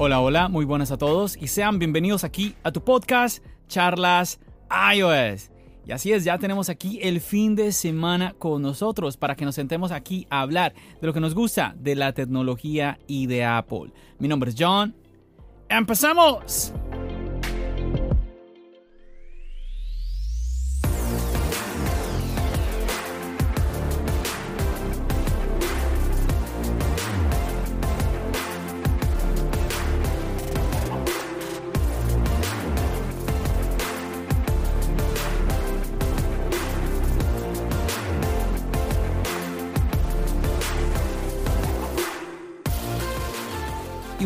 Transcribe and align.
Hola, 0.00 0.20
hola, 0.20 0.48
muy 0.48 0.64
buenas 0.64 0.92
a 0.92 0.96
todos 0.96 1.36
y 1.36 1.48
sean 1.48 1.80
bienvenidos 1.80 2.22
aquí 2.22 2.54
a 2.62 2.70
tu 2.70 2.84
podcast 2.84 3.44
Charlas 3.66 4.38
iOS. 4.94 5.50
Y 5.84 5.90
así 5.90 6.12
es, 6.12 6.22
ya 6.22 6.38
tenemos 6.38 6.68
aquí 6.68 7.00
el 7.02 7.20
fin 7.20 7.56
de 7.56 7.72
semana 7.72 8.32
con 8.38 8.62
nosotros 8.62 9.16
para 9.16 9.34
que 9.34 9.44
nos 9.44 9.56
sentemos 9.56 9.90
aquí 9.90 10.24
a 10.30 10.42
hablar 10.42 10.72
de 11.00 11.06
lo 11.08 11.12
que 11.12 11.18
nos 11.18 11.34
gusta 11.34 11.74
de 11.76 11.96
la 11.96 12.12
tecnología 12.12 13.00
y 13.08 13.26
de 13.26 13.44
Apple. 13.44 13.92
Mi 14.20 14.28
nombre 14.28 14.50
es 14.50 14.56
John. 14.56 14.94
¡Empezamos! 15.68 16.72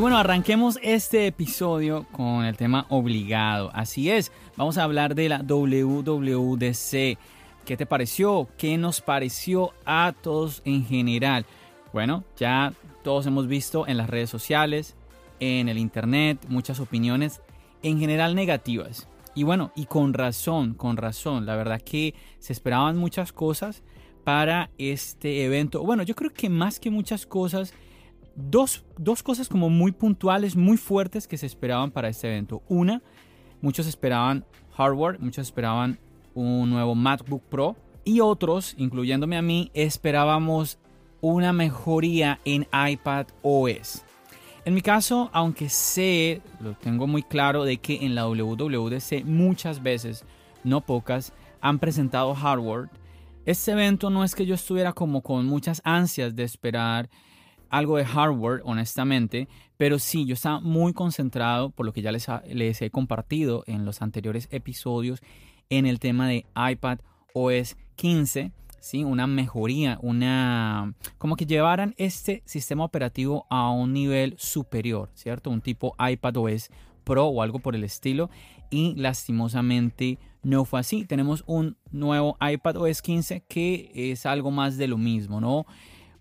Bueno, 0.03 0.19
arranquemos 0.19 0.81
este 0.83 1.29
episodio 1.29 2.09
con 2.11 2.45
el 2.45 2.57
tema 2.57 2.87
obligado. 2.89 3.71
Así 3.73 4.11
es, 4.11 4.33
vamos 4.57 4.77
a 4.77 4.83
hablar 4.83 5.15
de 5.15 5.29
la 5.29 5.45
WWDC. 5.45 7.19
¿Qué 7.65 7.77
te 7.77 7.87
pareció? 7.87 8.49
¿Qué 8.59 8.77
nos 8.79 9.01
pareció 9.01 9.73
a 9.85 10.13
todos 10.21 10.61
en 10.65 10.85
general? 10.85 11.47
Bueno, 11.93 12.25
ya 12.37 12.73
todos 13.05 13.27
hemos 13.27 13.47
visto 13.47 13.87
en 13.87 13.97
las 13.97 14.11
redes 14.11 14.29
sociales, 14.29 14.97
en 15.39 15.69
el 15.69 15.79
internet, 15.79 16.45
muchas 16.49 16.81
opiniones 16.81 17.41
en 17.85 18.01
general 18.01 18.35
negativas. 18.35 19.07
Y 19.37 19.45
bueno, 19.45 19.71
y 19.77 19.87
con 19.87 20.15
razón, 20.15 20.75
con 20.75 20.97
razón. 20.97 21.47
La 21.47 21.55
verdad 21.55 21.81
que 21.81 22.17
se 22.41 22.53
esperaban 22.53 22.97
muchas 22.97 23.33
cosas 23.33 23.85
para 24.25 24.69
este 24.79 25.45
evento. 25.45 25.85
Bueno, 25.85 26.03
yo 26.03 26.17
creo 26.17 26.33
que 26.33 26.49
más 26.49 26.81
que 26.81 26.91
muchas 26.91 27.25
cosas, 27.25 27.73
dos, 28.35 28.85
dos 28.99 29.23
cosas 29.23 29.49
como 29.49 29.71
muy 29.71 29.93
puntuales, 29.93 30.57
muy 30.57 30.77
fuertes 30.77 31.27
que 31.27 31.39
se 31.39 31.47
esperaban 31.47 31.91
para 31.91 32.09
este 32.09 32.29
evento. 32.29 32.63
Una, 32.69 33.03
muchos 33.61 33.87
esperaban 33.87 34.45
hardware, 34.77 35.19
muchos 35.21 35.47
esperaban 35.47 35.99
un 36.35 36.71
nuevo 36.71 36.95
MacBook 36.95 37.43
Pro 37.45 37.77
y 38.05 38.21
otros, 38.21 38.75
incluyéndome 38.79 39.37
a 39.37 39.43
mí, 39.43 39.71
esperábamos 39.75 40.79
una 41.21 41.53
mejoría 41.53 42.41
en 42.45 42.67
iPad 42.73 43.27
OS. 43.43 44.05
En 44.65 44.75
mi 44.75 44.83
caso, 44.83 45.31
aunque 45.33 45.69
sé, 45.69 46.41
lo 46.61 46.75
tengo 46.75 47.07
muy 47.07 47.23
claro, 47.23 47.65
de 47.65 47.79
que 47.79 48.05
en 48.05 48.15
la 48.15 48.27
WWDC 48.27 49.25
muchas 49.25 49.83
veces, 49.83 50.25
no 50.63 50.81
pocas, 50.81 51.33
han 51.61 51.79
presentado 51.79 52.35
hardware. 52.35 52.89
Este 53.45 53.73
evento 53.73 54.09
no 54.11 54.23
es 54.23 54.35
que 54.35 54.47
yo 54.47 54.55
estuviera 54.55 54.93
como 54.93 55.23
con 55.23 55.47
muchas 55.47 55.81
ansias 55.85 56.37
de 56.37 56.45
esperar 56.45 57.09
algo 57.73 57.97
de 57.97 58.05
hardware, 58.05 58.61
honestamente, 58.65 59.49
pero 59.79 59.99
sí, 59.99 60.27
yo 60.27 60.35
estaba 60.35 60.61
muy 60.61 60.93
concentrado, 60.93 61.71
por 61.71 61.87
lo 61.87 61.93
que 61.95 62.03
ya 62.03 62.13
les, 62.13 62.83
he 62.83 62.91
compartido 62.91 63.65
en 63.67 63.87
los 63.87 64.03
anteriores 64.03 64.47
episodios, 64.51 65.21
en 65.71 65.87
el 65.87 65.99
tema 65.99 66.29
de 66.29 66.45
iPad 66.55 66.99
OS 67.33 67.77
15, 67.97 68.53
¿sí? 68.79 69.05
una 69.05 69.27
mejoría, 69.27 69.99
una 70.03 70.95
como 71.17 71.35
que 71.35 71.47
llevaran 71.47 71.95
este 71.97 72.43
sistema 72.45 72.85
operativo 72.85 73.47
a 73.49 73.71
un 73.71 73.95
nivel 73.95 74.35
superior, 74.37 75.11
¿cierto? 75.15 75.49
Un 75.49 75.63
tipo 75.63 75.97
iPad 75.99 76.37
OS 76.37 76.69
Pro 77.05 77.27
o 77.27 77.43
algo 77.43 77.59
por 77.59 77.75
el 77.75 77.85
estilo 77.85 78.29
y 78.71 78.95
lastimosamente 78.97 80.19
no 80.43 80.67
fue 80.67 80.81
así. 80.81 81.05
Tenemos 81.05 81.43
un 81.47 81.77
nuevo 81.91 82.37
iPad 82.41 82.77
OS 82.77 83.01
15 83.01 83.45
que 83.49 83.91
es 83.95 84.27
algo 84.27 84.51
más 84.51 84.77
de 84.77 84.89
lo 84.89 84.99
mismo, 84.99 85.41
¿no? 85.41 85.67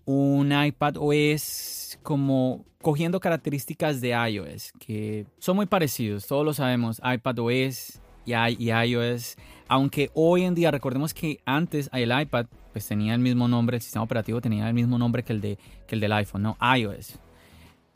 Un 0.04 0.52
iPad 0.52 0.96
OS 0.98 1.98
como 2.02 2.64
cogiendo 2.80 3.20
características 3.20 4.00
de 4.00 4.10
iOS, 4.10 4.72
que 4.78 5.26
son 5.38 5.56
muy 5.56 5.66
parecidos, 5.66 6.26
todos 6.26 6.44
lo 6.44 6.52
sabemos, 6.52 7.00
iPad 7.04 7.38
OS 7.38 8.00
y, 8.24 8.32
iOS, 8.34 9.36
aunque 9.68 10.10
hoy 10.14 10.42
en 10.42 10.54
día 10.54 10.70
recordemos 10.70 11.14
que 11.14 11.40
antes 11.44 11.88
el 11.92 12.12
iPad 12.20 12.46
pues 12.72 12.86
tenía 12.86 13.14
el 13.14 13.20
mismo 13.20 13.48
nombre, 13.48 13.76
el 13.76 13.82
sistema 13.82 14.02
operativo 14.02 14.40
tenía 14.40 14.66
el 14.66 14.74
mismo 14.74 14.98
nombre 14.98 15.22
que 15.22 15.32
el, 15.32 15.40
de, 15.40 15.58
que 15.86 15.94
el 15.94 16.00
del 16.00 16.12
iPhone, 16.12 16.42
¿no? 16.42 16.56
iOS. 16.76 17.18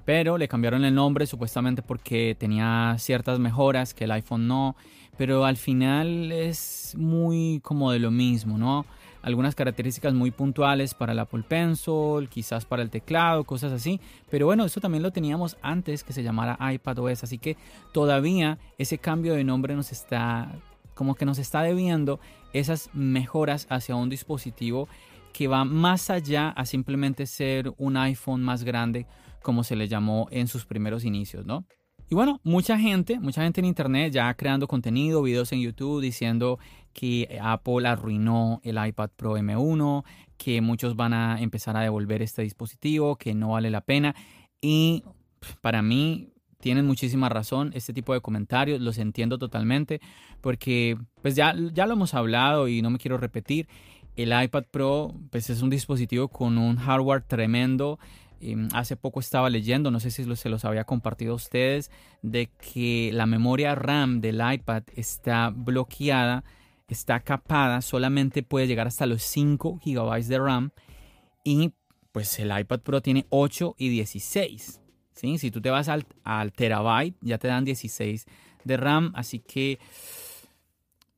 Pero 0.05 0.39
le 0.39 0.47
cambiaron 0.47 0.85
el 0.85 0.95
nombre 0.95 1.27
supuestamente 1.27 1.83
porque 1.83 2.37
tenía 2.39 2.95
ciertas 2.99 3.41
mejoras 3.41 3.93
que 3.93 4.05
el 4.05 4.13
iPhone 4.13 4.47
no, 4.47 4.77
pero 5.17 5.45
al 5.45 5.57
final 5.57 6.31
es 6.31 6.95
muy 6.97 7.61
como 7.63 7.91
de 7.91 7.99
lo 7.99 8.11
mismo, 8.11 8.59
¿no? 8.59 8.87
Algunas 9.27 9.57
características 9.57 10.15
muy 10.15 10.31
puntuales 10.31 10.95
para 10.95 11.11
el 11.11 11.19
Apple 11.19 11.43
Pencil, 11.43 12.29
quizás 12.31 12.65
para 12.65 12.83
el 12.83 12.91
teclado, 12.91 13.43
cosas 13.43 13.73
así. 13.73 14.01
Pero 14.31 14.47
bueno, 14.47 14.65
eso 14.65 14.81
también 14.81 15.03
lo 15.03 15.11
teníamos 15.11 15.57
antes 15.63 16.05
que 16.05 16.13
se 16.13 16.23
llamara 16.23 16.57
iPadOS, 16.73 17.25
así 17.25 17.39
que 17.39 17.57
todavía 17.93 18.59
ese 18.79 18.99
cambio 18.99 19.35
de 19.35 19.43
nombre 19.43 19.75
nos 19.75 19.91
está 19.91 20.53
como 20.95 21.17
que 21.17 21.25
nos 21.25 21.39
está 21.39 21.63
debiendo 21.63 22.21
esas 22.53 22.89
mejoras 22.95 23.67
hacia 23.69 23.97
un 23.97 24.11
dispositivo 24.11 24.89
que 25.33 25.49
va 25.49 25.65
más 25.65 26.09
allá 26.09 26.51
a 26.51 26.65
simplemente 26.65 27.27
ser 27.27 27.75
un 27.79 27.97
iPhone 27.97 28.45
más 28.45 28.63
grande 28.63 29.07
como 29.43 29.65
se 29.65 29.75
le 29.75 29.89
llamó 29.89 30.29
en 30.31 30.47
sus 30.47 30.67
primeros 30.67 31.05
inicios, 31.05 31.45
¿no? 31.45 31.67
Y 32.09 32.15
bueno, 32.15 32.41
mucha 32.45 32.79
gente, 32.79 33.19
mucha 33.19 33.43
gente 33.43 33.61
en 33.61 33.65
internet 33.65 34.13
ya 34.13 34.33
creando 34.35 34.69
contenido, 34.69 35.23
videos 35.23 35.51
en 35.51 35.61
YouTube 35.61 36.01
diciendo 36.01 36.61
que 36.93 37.39
Apple 37.43 37.87
arruinó 37.87 38.61
el 38.63 38.79
iPad 38.85 39.11
Pro 39.17 39.37
M1, 39.37 40.05
que 40.37 40.61
muchos 40.61 40.95
van 40.95 41.13
a 41.13 41.41
empezar 41.41 41.77
a 41.77 41.81
devolver 41.81 42.23
este 42.23 42.43
dispositivo, 42.43 43.17
que 43.17 43.35
no 43.35 43.51
vale 43.51 43.71
la 43.71 43.81
pena. 43.81 44.15
Y 44.61 45.03
para 45.61 45.83
mí 45.83 46.29
tienen 46.61 46.87
muchísima 46.87 47.29
razón 47.29 47.73
este 47.75 47.93
tipo 47.93 48.15
de 48.15 48.21
comentarios, 48.21 48.81
los 48.81 48.99
entiendo 48.99 49.37
totalmente, 49.37 50.01
porque 50.41 50.97
pues 51.23 51.35
ya, 51.35 51.57
ya 51.73 51.87
lo 51.87 51.95
hemos 51.95 52.15
hablado 52.15 52.69
y 52.69 52.83
no 52.83 52.91
me 52.91 52.99
quiero 52.99 53.19
repetir. 53.19 53.69
El 54.15 54.29
iPad 54.29 54.65
Pro 54.71 55.13
pues 55.31 55.51
es 55.51 55.61
un 55.61 55.71
dispositivo 55.71 56.29
con 56.29 56.57
un 56.57 56.77
hardware 56.77 57.23
tremendo 57.23 57.99
Em, 57.99 58.26
hace 58.73 58.97
poco 58.97 59.21
estaba 59.21 59.51
leyendo, 59.51 59.91
no 59.91 60.01
sé 60.01 60.11
si 60.11 60.25
se 60.37 60.49
los 60.49 60.65
había 60.65 60.85
compartido 60.85 61.33
a 61.33 61.37
ustedes, 61.37 61.91
de 62.23 62.49
que 62.59 63.11
la 63.13 63.27
memoria 63.27 63.75
RAM 63.75 64.21
del 64.21 64.41
iPad 64.53 64.83
está 64.95 65.51
bloqueada, 65.55 66.45
está 66.89 67.21
capada, 67.21 67.81
solamente 67.83 68.43
puede 68.43 68.67
llegar 68.67 68.87
hasta 68.87 69.07
los 69.07 69.23
5 69.23 69.81
GB 69.85 70.25
de 70.25 70.39
RAM 70.39 70.71
y 71.45 71.73
pues 72.13 72.39
el 72.39 72.57
iPad 72.57 72.81
Pro 72.81 73.03
tiene 73.03 73.27
8 73.31 73.75
y 73.79 73.89
16. 73.89 74.81
¿sí? 75.13 75.39
Si 75.39 75.51
tú 75.51 75.61
te 75.61 75.71
vas 75.71 75.89
al, 75.89 76.07
al 76.25 76.53
terabyte 76.53 77.17
ya 77.21 77.39
te 77.39 77.49
dan 77.49 77.65
16 77.65 78.27
de 78.65 78.77
RAM, 78.77 79.13
así 79.15 79.41
que 79.41 79.79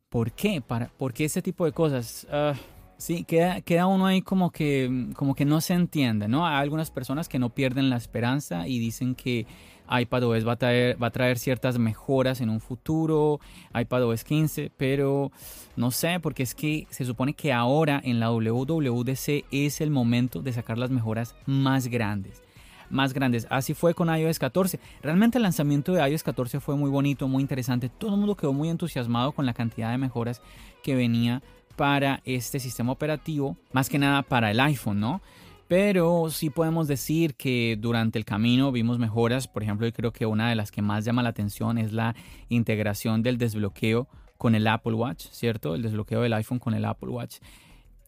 ¿por 0.09 0.33
qué? 0.33 0.61
Para, 0.61 0.89
¿Por 0.89 1.13
qué 1.13 1.25
ese 1.25 1.43
tipo 1.43 1.65
de 1.65 1.73
cosas? 1.73 2.27
Ah, 2.31 2.55
Sí, 2.99 3.23
queda, 3.23 3.61
queda 3.61 3.87
uno 3.87 4.07
ahí 4.07 4.23
como 4.23 4.51
que, 4.51 5.07
como 5.15 5.37
que 5.37 5.45
no 5.45 5.61
se 5.61 5.73
entiende, 5.73 6.27
¿no? 6.27 6.45
Hay 6.45 6.57
algunas 6.57 6.91
personas 6.91 7.29
que 7.29 7.39
no 7.39 7.49
pierden 7.49 7.91
la 7.91 7.97
esperanza 7.97 8.67
y 8.67 8.81
dicen 8.81 9.15
que 9.15 9.47
iPadOS 9.89 10.47
va 10.47 10.53
a 10.53 10.57
traer, 10.57 11.01
va 11.01 11.07
a 11.07 11.13
traer 11.13 11.39
ciertas 11.39 11.79
mejoras 11.79 12.41
en 12.41 12.51
un 12.51 12.61
futuro, 12.61 13.39
iPadOS 13.73 14.25
15, 14.25 14.73
pero 14.77 15.31
no 15.77 15.93
sé, 15.93 16.19
porque 16.21 16.43
es 16.43 16.57
que 16.57 16.89
se 16.91 17.05
supone 17.05 17.35
que 17.35 17.53
ahora 17.53 18.01
en 18.03 18.19
la 18.19 18.33
WWDC 18.33 19.45
es 19.53 19.81
el 19.81 19.91
momento 19.91 20.43
de 20.43 20.53
sacar 20.53 20.77
las 20.77 20.91
mejoras 20.91 21.37
más 21.47 21.87
grandes 21.87 22.43
más 22.91 23.13
grandes. 23.13 23.47
Así 23.51 23.75
fue 23.75 23.93
con 23.93 24.09
iOS 24.09 24.39
14. 24.39 24.81
Realmente 25.03 25.37
el 25.37 25.43
lanzamiento 25.43 25.93
de 25.93 26.09
iOS 26.09 26.23
14 26.23 26.59
fue 26.59 26.75
muy 26.75 26.89
bonito, 26.89 27.29
muy 27.29 27.43
interesante. 27.43 27.91
Todo 27.91 28.15
el 28.15 28.17
mundo 28.19 28.35
quedó 28.35 28.55
muy 28.55 28.71
entusiasmado 28.71 29.33
con 29.33 29.45
la 29.45 29.53
cantidad 29.53 29.91
de 29.91 29.99
mejoras 29.99 30.41
que 30.83 30.95
venía 30.95 31.43
para 31.79 32.21
este 32.25 32.59
sistema 32.59 32.91
operativo, 32.91 33.57
más 33.71 33.89
que 33.89 34.01
nada 34.01 34.23
para 34.23 34.51
el 34.51 34.59
iPhone, 34.59 34.99
¿no? 34.99 35.23
Pero 35.69 36.29
sí 36.29 36.51
podemos 36.51 36.89
decir 36.89 37.37
que 37.37 37.79
durante 37.79 38.19
el 38.19 38.25
camino 38.25 38.73
vimos 38.73 38.99
mejoras. 38.99 39.47
Por 39.47 39.63
ejemplo, 39.63 39.87
yo 39.87 39.93
creo 39.93 40.13
que 40.13 40.27
una 40.27 40.49
de 40.49 40.57
las 40.57 40.73
que 40.73 40.83
más 40.83 41.05
llama 41.05 41.23
la 41.23 41.29
atención 41.29 41.79
es 41.79 41.93
la 41.93 42.17
integración 42.49 43.23
del 43.23 43.39
desbloqueo 43.39 44.09
con 44.37 44.57
el 44.57 44.67
Apple 44.67 44.95
Watch, 44.95 45.27
¿cierto? 45.31 45.77
El 45.77 45.83
desbloqueo 45.83 46.23
del 46.23 46.33
iPhone 46.33 46.59
con 46.59 46.75
el 46.75 46.85
Apple 46.85 47.11
Watch. 47.11 47.37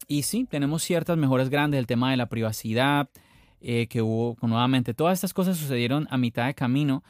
Y 0.07 0.23
sí, 0.23 0.45
tenemos 0.49 0.83
ciertas 0.83 1.17
mejoras 1.17 1.49
grandes, 1.49 1.79
el 1.79 1.87
tema 1.87 2.11
de 2.11 2.17
la 2.17 2.27
privacidad, 2.27 3.09
eh, 3.61 3.87
que 3.87 4.01
hubo 4.01 4.35
nuevamente. 4.41 4.93
Todas 4.93 5.13
estas 5.13 5.33
cosas 5.33 5.55
sucedieron 5.57 6.07
a 6.11 6.17
mitad 6.17 6.47
de 6.47 6.55
camino. 6.55 7.03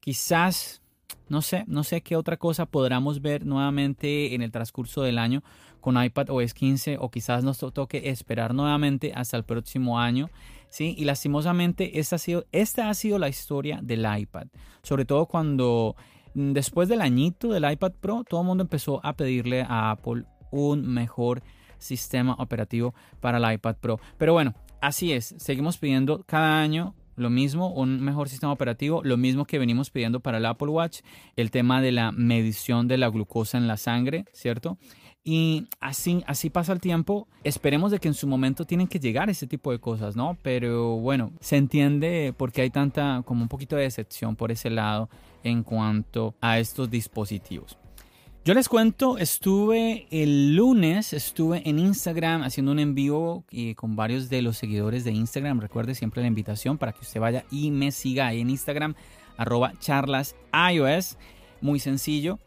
Quizás, 0.00 0.82
no 1.28 1.42
sé, 1.42 1.64
no 1.68 1.84
sé 1.84 2.00
qué 2.00 2.16
otra 2.16 2.38
cosa 2.38 2.66
podamos 2.66 3.22
ver 3.22 3.46
nuevamente 3.46 4.34
en 4.34 4.42
el 4.42 4.50
transcurso 4.50 5.02
del 5.02 5.18
año 5.18 5.44
con 5.82 6.02
iPad 6.02 6.30
OS 6.30 6.54
15 6.54 6.96
o 6.98 7.10
quizás 7.10 7.44
nos 7.44 7.58
toque 7.58 8.08
esperar 8.08 8.54
nuevamente 8.54 9.12
hasta 9.14 9.36
el 9.36 9.44
próximo 9.44 10.00
año. 10.00 10.30
¿sí? 10.70 10.94
Y 10.96 11.04
lastimosamente 11.04 11.98
esta 12.00 12.16
ha, 12.16 12.18
sido, 12.18 12.46
esta 12.50 12.88
ha 12.88 12.94
sido 12.94 13.18
la 13.18 13.28
historia 13.28 13.80
del 13.82 14.06
iPad. 14.18 14.46
Sobre 14.82 15.04
todo 15.04 15.26
cuando 15.26 15.96
mm, 16.34 16.52
después 16.52 16.88
del 16.88 17.02
añito 17.02 17.48
del 17.48 17.70
iPad 17.70 17.92
Pro, 18.00 18.24
todo 18.24 18.40
el 18.40 18.46
mundo 18.46 18.62
empezó 18.62 19.04
a 19.04 19.12
pedirle 19.12 19.66
a 19.68 19.90
Apple 19.90 20.24
un 20.50 20.88
mejor 20.88 21.42
sistema 21.78 22.34
operativo 22.38 22.94
para 23.20 23.36
el 23.36 23.54
iPad 23.54 23.76
Pro. 23.76 24.00
Pero 24.16 24.32
bueno, 24.32 24.54
así 24.80 25.12
es, 25.12 25.34
seguimos 25.36 25.76
pidiendo 25.76 26.22
cada 26.26 26.62
año 26.62 26.94
lo 27.16 27.30
mismo, 27.30 27.68
un 27.72 28.00
mejor 28.00 28.28
sistema 28.28 28.52
operativo, 28.52 29.02
lo 29.04 29.16
mismo 29.16 29.44
que 29.44 29.58
venimos 29.58 29.90
pidiendo 29.90 30.20
para 30.20 30.38
el 30.38 30.46
Apple 30.46 30.68
Watch, 30.68 31.00
el 31.36 31.50
tema 31.50 31.82
de 31.82 31.92
la 31.92 32.12
medición 32.12 32.88
de 32.88 32.96
la 32.96 33.08
glucosa 33.08 33.58
en 33.58 33.68
la 33.68 33.76
sangre, 33.76 34.24
¿cierto? 34.32 34.78
Y 35.24 35.68
así, 35.80 36.24
así 36.26 36.50
pasa 36.50 36.72
el 36.72 36.80
tiempo. 36.80 37.28
Esperemos 37.44 37.92
de 37.92 38.00
que 38.00 38.08
en 38.08 38.14
su 38.14 38.26
momento 38.26 38.64
tienen 38.64 38.88
que 38.88 38.98
llegar 38.98 39.30
ese 39.30 39.46
tipo 39.46 39.70
de 39.70 39.78
cosas, 39.78 40.16
¿no? 40.16 40.36
Pero 40.42 40.96
bueno, 40.96 41.32
se 41.40 41.56
entiende 41.56 42.34
porque 42.36 42.62
hay 42.62 42.70
tanta, 42.70 43.22
como 43.24 43.42
un 43.42 43.48
poquito 43.48 43.76
de 43.76 43.82
decepción 43.82 44.34
por 44.34 44.50
ese 44.50 44.70
lado 44.70 45.08
en 45.44 45.62
cuanto 45.62 46.34
a 46.40 46.58
estos 46.58 46.90
dispositivos. 46.90 47.78
Yo 48.44 48.54
les 48.54 48.68
cuento, 48.68 49.18
estuve 49.18 50.08
el 50.10 50.56
lunes, 50.56 51.12
estuve 51.12 51.62
en 51.64 51.78
Instagram 51.78 52.42
haciendo 52.42 52.72
un 52.72 52.80
envío 52.80 53.44
eh, 53.52 53.76
con 53.76 53.94
varios 53.94 54.28
de 54.28 54.42
los 54.42 54.56
seguidores 54.56 55.04
de 55.04 55.12
Instagram. 55.12 55.60
Recuerde 55.60 55.94
siempre 55.94 56.22
la 56.22 56.26
invitación 56.26 56.76
para 56.76 56.92
que 56.92 57.02
usted 57.02 57.20
vaya 57.20 57.44
y 57.52 57.70
me 57.70 57.92
siga 57.92 58.26
ahí 58.26 58.40
en 58.40 58.50
Instagram, 58.50 58.96
arroba 59.36 59.74
charlas 59.78 60.34
iOS. 60.72 61.18
Muy 61.60 61.78
sencillo. 61.78 62.40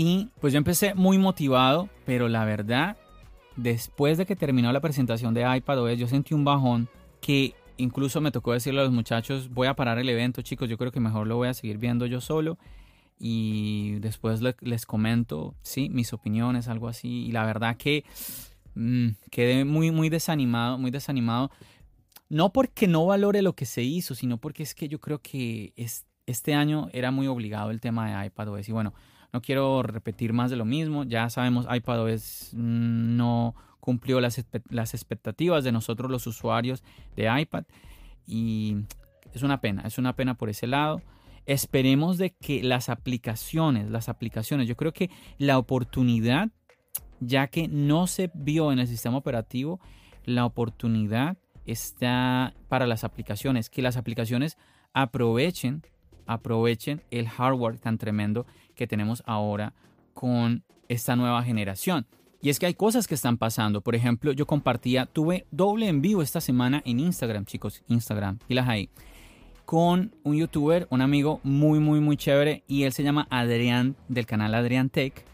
Y 0.00 0.28
pues 0.40 0.52
yo 0.52 0.58
empecé 0.58 0.94
muy 0.94 1.18
motivado, 1.18 1.88
pero 2.06 2.28
la 2.28 2.44
verdad, 2.44 2.96
después 3.56 4.16
de 4.16 4.26
que 4.26 4.36
terminó 4.36 4.72
la 4.72 4.80
presentación 4.80 5.34
de 5.34 5.56
iPadOS, 5.56 5.98
yo 5.98 6.06
sentí 6.06 6.34
un 6.34 6.44
bajón 6.44 6.88
que 7.20 7.56
incluso 7.78 8.20
me 8.20 8.30
tocó 8.30 8.52
decirle 8.52 8.78
a 8.78 8.84
los 8.84 8.92
muchachos, 8.92 9.52
voy 9.52 9.66
a 9.66 9.74
parar 9.74 9.98
el 9.98 10.08
evento, 10.08 10.40
chicos, 10.40 10.68
yo 10.68 10.78
creo 10.78 10.92
que 10.92 11.00
mejor 11.00 11.26
lo 11.26 11.34
voy 11.34 11.48
a 11.48 11.54
seguir 11.54 11.78
viendo 11.78 12.06
yo 12.06 12.20
solo 12.20 12.58
y 13.18 13.98
después 13.98 14.40
les 14.60 14.86
comento, 14.86 15.56
sí, 15.62 15.88
mis 15.88 16.12
opiniones, 16.12 16.68
algo 16.68 16.86
así. 16.86 17.26
Y 17.26 17.32
la 17.32 17.44
verdad 17.44 17.76
que 17.76 18.04
mm, 18.76 19.08
quedé 19.32 19.64
muy, 19.64 19.90
muy 19.90 20.10
desanimado, 20.10 20.78
muy 20.78 20.92
desanimado. 20.92 21.50
No 22.28 22.52
porque 22.52 22.86
no 22.86 23.04
valore 23.04 23.42
lo 23.42 23.54
que 23.54 23.66
se 23.66 23.82
hizo, 23.82 24.14
sino 24.14 24.38
porque 24.38 24.62
es 24.62 24.76
que 24.76 24.86
yo 24.86 25.00
creo 25.00 25.18
que 25.18 25.72
es, 25.74 26.06
este 26.26 26.54
año 26.54 26.88
era 26.92 27.10
muy 27.10 27.26
obligado 27.26 27.72
el 27.72 27.80
tema 27.80 28.20
de 28.20 28.26
iPadOS. 28.26 28.68
Y 28.68 28.70
bueno, 28.70 28.94
no 29.32 29.40
quiero 29.42 29.82
repetir 29.82 30.32
más 30.32 30.50
de 30.50 30.56
lo 30.56 30.64
mismo. 30.64 31.04
Ya 31.04 31.28
sabemos, 31.30 31.66
iPadOS 31.70 32.50
mm, 32.54 33.16
no 33.16 33.54
cumplió 33.80 34.20
las, 34.20 34.44
las 34.70 34.94
expectativas 34.94 35.64
de 35.64 35.72
nosotros 35.72 36.10
los 36.10 36.26
usuarios 36.26 36.82
de 37.16 37.40
iPad. 37.40 37.64
Y 38.26 38.76
es 39.32 39.42
una 39.42 39.60
pena, 39.60 39.82
es 39.86 39.98
una 39.98 40.14
pena 40.14 40.34
por 40.34 40.50
ese 40.50 40.66
lado 40.66 41.02
esperemos 41.48 42.18
de 42.18 42.34
que 42.34 42.62
las 42.62 42.90
aplicaciones, 42.90 43.90
las 43.90 44.10
aplicaciones, 44.10 44.68
yo 44.68 44.76
creo 44.76 44.92
que 44.92 45.08
la 45.38 45.56
oportunidad, 45.56 46.50
ya 47.20 47.46
que 47.46 47.68
no 47.68 48.06
se 48.06 48.30
vio 48.34 48.70
en 48.70 48.78
el 48.78 48.86
sistema 48.86 49.16
operativo, 49.16 49.80
la 50.26 50.44
oportunidad 50.44 51.38
está 51.64 52.54
para 52.68 52.86
las 52.86 53.02
aplicaciones, 53.02 53.70
que 53.70 53.80
las 53.80 53.96
aplicaciones 53.96 54.58
aprovechen, 54.92 55.82
aprovechen 56.26 57.02
el 57.10 57.28
hardware 57.28 57.78
tan 57.78 57.96
tremendo 57.96 58.44
que 58.78 58.86
tenemos 58.86 59.22
ahora 59.26 59.74
con 60.14 60.62
esta 60.88 61.16
nueva 61.16 61.42
generación. 61.42 62.06
Y 62.40 62.50
es 62.50 62.58
que 62.58 62.66
hay 62.66 62.74
cosas 62.74 63.06
que 63.08 63.16
están 63.16 63.36
pasando. 63.36 63.80
Por 63.80 63.96
ejemplo, 63.96 64.32
yo 64.32 64.46
compartía, 64.46 65.06
tuve 65.06 65.46
doble 65.50 65.88
en 65.88 66.00
vivo 66.00 66.22
esta 66.22 66.40
semana 66.40 66.82
en 66.86 67.00
Instagram, 67.00 67.44
chicos, 67.44 67.82
Instagram, 67.88 68.38
y 68.48 68.56
ahí 68.58 68.88
con 69.64 70.14
un 70.22 70.36
youtuber, 70.36 70.86
un 70.88 71.02
amigo 71.02 71.40
muy, 71.42 71.78
muy, 71.78 72.00
muy 72.00 72.16
chévere 72.16 72.62
y 72.66 72.84
él 72.84 72.92
se 72.94 73.02
llama 73.02 73.26
Adrián 73.28 73.96
del 74.08 74.24
canal 74.24 74.54
Adrián 74.54 74.88
Tech. 74.88 75.26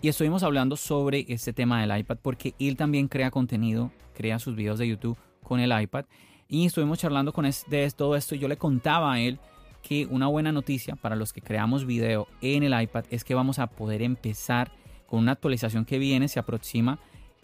Y 0.00 0.08
estuvimos 0.08 0.42
hablando 0.42 0.76
sobre 0.76 1.26
este 1.28 1.52
tema 1.52 1.82
del 1.82 1.98
iPad 1.98 2.16
porque 2.22 2.54
él 2.58 2.76
también 2.76 3.08
crea 3.08 3.30
contenido, 3.30 3.90
crea 4.14 4.38
sus 4.38 4.56
videos 4.56 4.78
de 4.78 4.88
YouTube 4.88 5.18
con 5.42 5.60
el 5.60 5.78
iPad. 5.78 6.06
Y 6.48 6.64
estuvimos 6.64 6.98
charlando 6.98 7.32
con 7.34 7.44
de 7.44 7.90
todo 7.94 8.16
esto 8.16 8.34
y 8.34 8.38
yo 8.38 8.48
le 8.48 8.56
contaba 8.56 9.12
a 9.12 9.20
él 9.20 9.38
que 9.86 10.06
una 10.06 10.26
buena 10.26 10.50
noticia 10.50 10.96
para 10.96 11.14
los 11.14 11.32
que 11.32 11.42
creamos 11.42 11.84
video 11.84 12.26
en 12.40 12.62
el 12.62 12.80
iPad 12.80 13.04
es 13.10 13.22
que 13.22 13.34
vamos 13.34 13.58
a 13.58 13.66
poder 13.68 14.00
empezar 14.02 14.72
con 15.06 15.20
una 15.20 15.32
actualización 15.32 15.84
que 15.84 15.98
viene, 15.98 16.26
se 16.28 16.40
aproxima 16.40 16.98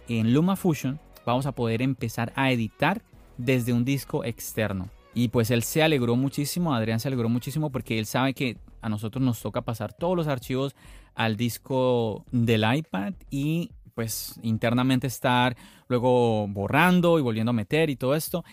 en 0.09 0.33
LumaFusion, 0.33 0.99
vamos 1.27 1.45
a 1.45 1.53
poder 1.53 1.83
empezar 1.83 2.33
a 2.35 2.51
editar 2.51 3.03
desde 3.37 3.75
un 3.75 3.85
disco 3.85 4.25
externo. 4.25 4.89
Y 5.15 5.29
pues 5.29 5.51
él 5.51 5.63
se 5.63 5.83
alegró 5.83 6.17
muchísimo, 6.17 6.75
Adrián 6.75 6.99
se 6.99 7.09
alegró 7.09 7.29
muchísimo 7.29 7.71
porque 7.71 7.99
él 7.99 8.07
sabe 8.07 8.33
que 8.33 8.57
a 8.81 8.89
nosotros 8.89 9.23
nos 9.23 9.41
toca 9.41 9.61
pasar 9.61 9.93
todos 9.93 10.17
los 10.17 10.27
archivos 10.27 10.75
al 11.15 11.37
disco 11.37 12.25
del 12.33 12.65
iPad 12.75 13.13
y 13.29 13.71
pues 13.95 14.41
internamente 14.43 15.07
estar 15.07 15.57
luego 15.89 16.49
borrando 16.49 17.19
y 17.19 17.23
volviendo 17.23 17.51
a 17.51 17.53
meter 17.53 17.91
y 17.91 17.97
todo 17.97 18.15
esto. 18.15 18.45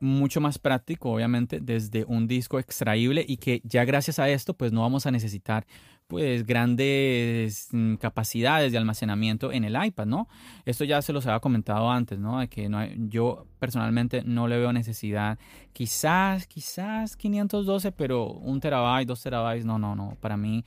Mucho 0.00 0.40
más 0.40 0.58
práctico, 0.58 1.10
obviamente, 1.12 1.60
desde 1.60 2.04
un 2.04 2.26
disco 2.26 2.58
extraíble 2.58 3.24
y 3.26 3.36
que 3.36 3.60
ya 3.64 3.84
gracias 3.84 4.18
a 4.18 4.28
esto 4.28 4.54
pues 4.54 4.72
no 4.72 4.82
vamos 4.82 5.06
a 5.06 5.10
necesitar 5.10 5.66
pues 6.06 6.44
grandes 6.44 7.68
mm, 7.72 7.94
capacidades 7.94 8.72
de 8.72 8.78
almacenamiento 8.78 9.52
en 9.52 9.64
el 9.64 9.82
iPad, 9.82 10.06
¿no? 10.06 10.28
Esto 10.64 10.84
ya 10.84 11.00
se 11.00 11.12
los 11.12 11.26
había 11.26 11.40
comentado 11.40 11.90
antes, 11.90 12.18
¿no? 12.18 12.40
De 12.40 12.48
que 12.48 12.68
no 12.68 12.84
yo 13.08 13.46
personalmente 13.58 14.22
no 14.24 14.46
le 14.46 14.58
veo 14.58 14.72
necesidad, 14.72 15.38
quizás, 15.72 16.46
quizás 16.46 17.16
512, 17.16 17.92
pero 17.92 18.26
un 18.26 18.60
terabyte, 18.60 19.08
dos 19.08 19.22
terabytes, 19.22 19.64
no, 19.64 19.78
no, 19.78 19.94
no, 19.96 20.16
para 20.20 20.36
mí 20.36 20.64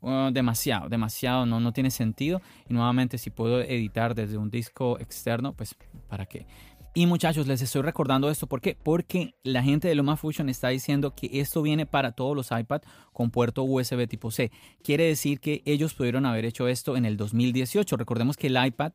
uh, 0.00 0.30
demasiado, 0.32 0.88
demasiado, 0.88 1.46
no, 1.46 1.60
no 1.60 1.72
tiene 1.72 1.90
sentido. 1.90 2.40
Y 2.68 2.74
nuevamente 2.74 3.18
si 3.18 3.30
puedo 3.30 3.60
editar 3.60 4.14
desde 4.14 4.38
un 4.38 4.50
disco 4.50 4.98
externo, 4.98 5.52
pues 5.52 5.76
para 6.08 6.26
qué. 6.26 6.46
Y 6.94 7.06
muchachos, 7.06 7.46
les 7.46 7.62
estoy 7.62 7.82
recordando 7.82 8.30
esto. 8.30 8.46
¿Por 8.46 8.60
qué? 8.60 8.76
Porque 8.82 9.34
la 9.42 9.62
gente 9.62 9.88
de 9.88 9.94
LumaFusion 9.94 10.48
está 10.48 10.68
diciendo 10.68 11.14
que 11.14 11.40
esto 11.40 11.62
viene 11.62 11.86
para 11.86 12.12
todos 12.12 12.34
los 12.34 12.50
iPad 12.50 12.82
con 13.12 13.30
puerto 13.30 13.62
USB 13.62 14.08
tipo 14.08 14.30
C. 14.30 14.50
Quiere 14.82 15.04
decir 15.04 15.38
que 15.38 15.62
ellos 15.64 15.94
pudieron 15.94 16.26
haber 16.26 16.44
hecho 16.44 16.66
esto 16.66 16.96
en 16.96 17.04
el 17.04 17.16
2018. 17.16 17.96
Recordemos 17.96 18.36
que 18.36 18.48
el 18.48 18.64
iPad 18.64 18.92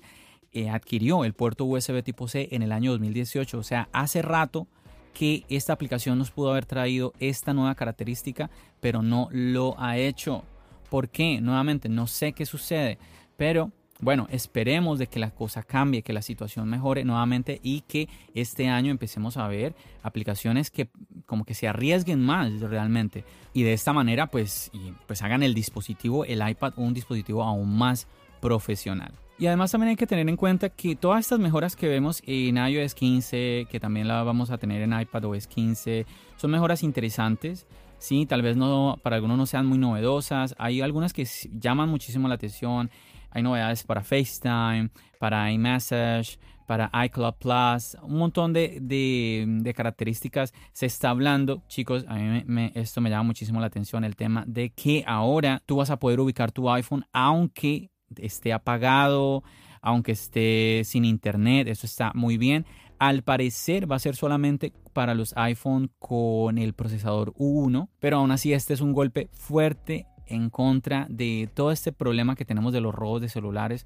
eh, 0.51 0.69
adquirió 0.69 1.23
el 1.23 1.33
puerto 1.33 1.65
USB 1.65 2.03
tipo 2.03 2.27
C 2.27 2.49
en 2.51 2.61
el 2.63 2.71
año 2.71 2.91
2018. 2.91 3.57
O 3.57 3.63
sea, 3.63 3.87
hace 3.93 4.21
rato 4.21 4.67
que 5.13 5.45
esta 5.47 5.73
aplicación 5.73 6.17
nos 6.17 6.31
pudo 6.31 6.51
haber 6.51 6.65
traído 6.65 7.13
esta 7.19 7.53
nueva 7.53 7.75
característica, 7.75 8.49
pero 8.81 9.01
no 9.01 9.29
lo 9.31 9.79
ha 9.79 9.97
hecho. 9.97 10.43
¿Por 10.89 11.09
qué? 11.09 11.39
Nuevamente, 11.39 11.89
no 11.89 12.07
sé 12.07 12.33
qué 12.33 12.45
sucede, 12.45 12.97
pero 13.37 13.71
bueno, 14.03 14.27
esperemos 14.29 14.99
de 14.99 15.07
que 15.07 15.19
la 15.19 15.31
cosa 15.31 15.63
cambie, 15.63 16.01
que 16.01 16.13
la 16.13 16.21
situación 16.21 16.69
mejore 16.69 17.03
nuevamente 17.03 17.59
y 17.63 17.81
que 17.81 18.07
este 18.33 18.67
año 18.67 18.91
empecemos 18.91 19.37
a 19.37 19.47
ver 19.47 19.75
aplicaciones 20.01 20.69
que 20.69 20.89
como 21.25 21.45
que 21.45 21.53
se 21.53 21.67
arriesguen 21.67 22.23
más 22.23 22.59
realmente 22.61 23.23
y 23.53 23.63
de 23.63 23.73
esta 23.73 23.93
manera 23.93 24.27
pues, 24.27 24.71
pues 25.07 25.21
hagan 25.21 25.43
el 25.43 25.53
dispositivo, 25.53 26.25
el 26.25 26.47
iPad, 26.47 26.73
un 26.77 26.93
dispositivo 26.93 27.43
aún 27.43 27.77
más 27.77 28.07
profesional. 28.41 29.13
Y 29.39 29.47
además 29.47 29.71
también 29.71 29.89
hay 29.89 29.95
que 29.95 30.07
tener 30.07 30.29
en 30.29 30.37
cuenta 30.37 30.69
que 30.69 30.95
todas 30.95 31.21
estas 31.21 31.39
mejoras 31.39 31.75
que 31.75 31.87
vemos 31.87 32.21
en 32.25 32.57
iOS 32.57 32.93
15, 32.93 33.67
que 33.69 33.79
también 33.79 34.07
la 34.07 34.21
vamos 34.23 34.51
a 34.51 34.57
tener 34.57 34.81
en 34.81 34.99
iPad 34.99 35.25
OS 35.25 35.47
15, 35.47 36.05
son 36.37 36.51
mejoras 36.51 36.83
interesantes. 36.83 37.65
Sí, 37.97 38.25
tal 38.25 38.41
vez 38.41 38.57
no 38.57 38.99
para 39.01 39.15
algunos 39.15 39.37
no 39.37 39.45
sean 39.45 39.65
muy 39.65 39.77
novedosas. 39.77 40.55
Hay 40.57 40.81
algunas 40.81 41.13
que 41.13 41.25
llaman 41.59 41.89
muchísimo 41.89 42.27
la 42.27 42.35
atención. 42.35 42.91
Hay 43.33 43.41
novedades 43.41 43.83
para 43.83 44.03
FaceTime, 44.03 44.91
para 45.19 45.51
iMessage, 45.51 46.37
para 46.67 46.91
iCloud 47.05 47.33
Plus, 47.39 47.97
un 48.03 48.17
montón 48.17 48.53
de, 48.53 48.79
de, 48.79 49.73
características. 49.73 50.53
Se 50.71 50.85
está 50.85 51.09
hablando, 51.09 51.63
chicos, 51.67 52.05
a 52.07 52.15
mí 52.15 52.43
me, 52.45 52.71
esto 52.75 53.01
me 53.01 53.09
llama 53.09 53.23
muchísimo 53.23 53.59
la 53.59 53.67
atención, 53.67 54.03
el 54.03 54.15
tema 54.15 54.43
de 54.47 54.69
que 54.69 55.03
ahora 55.07 55.61
tú 55.65 55.77
vas 55.77 55.89
a 55.89 55.97
poder 55.97 56.19
ubicar 56.19 56.51
tu 56.51 56.69
iPhone 56.69 57.05
aunque 57.11 57.89
esté 58.17 58.53
apagado, 58.53 59.43
aunque 59.81 60.13
esté 60.13 60.83
sin 60.85 61.03
internet, 61.03 61.67
eso 61.67 61.85
está 61.87 62.11
muy 62.13 62.37
bien. 62.37 62.65
Al 62.99 63.23
parecer 63.23 63.91
va 63.91 63.97
a 63.97 63.99
ser 63.99 64.15
solamente 64.15 64.73
para 64.93 65.15
los 65.15 65.35
iPhone 65.35 65.91
con 65.99 66.57
el 66.57 66.73
procesador 66.73 67.33
U1, 67.33 67.89
pero 67.99 68.17
aún 68.17 68.31
así 68.31 68.53
este 68.53 68.73
es 68.73 68.81
un 68.81 68.93
golpe 68.93 69.29
fuerte 69.33 70.05
en 70.27 70.49
contra 70.49 71.05
de 71.09 71.49
todo 71.53 71.71
este 71.71 71.91
problema 71.91 72.35
que 72.35 72.45
tenemos 72.45 72.73
de 72.73 72.81
los 72.81 72.93
robos 72.93 73.21
de 73.21 73.29
celulares 73.29 73.85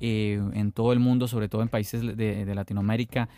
eh, 0.00 0.40
en 0.52 0.72
todo 0.72 0.92
el 0.92 0.98
mundo, 0.98 1.28
sobre 1.28 1.48
todo 1.48 1.62
en 1.62 1.68
países 1.68 2.16
de, 2.16 2.54
Latinoamérica, 2.54 3.28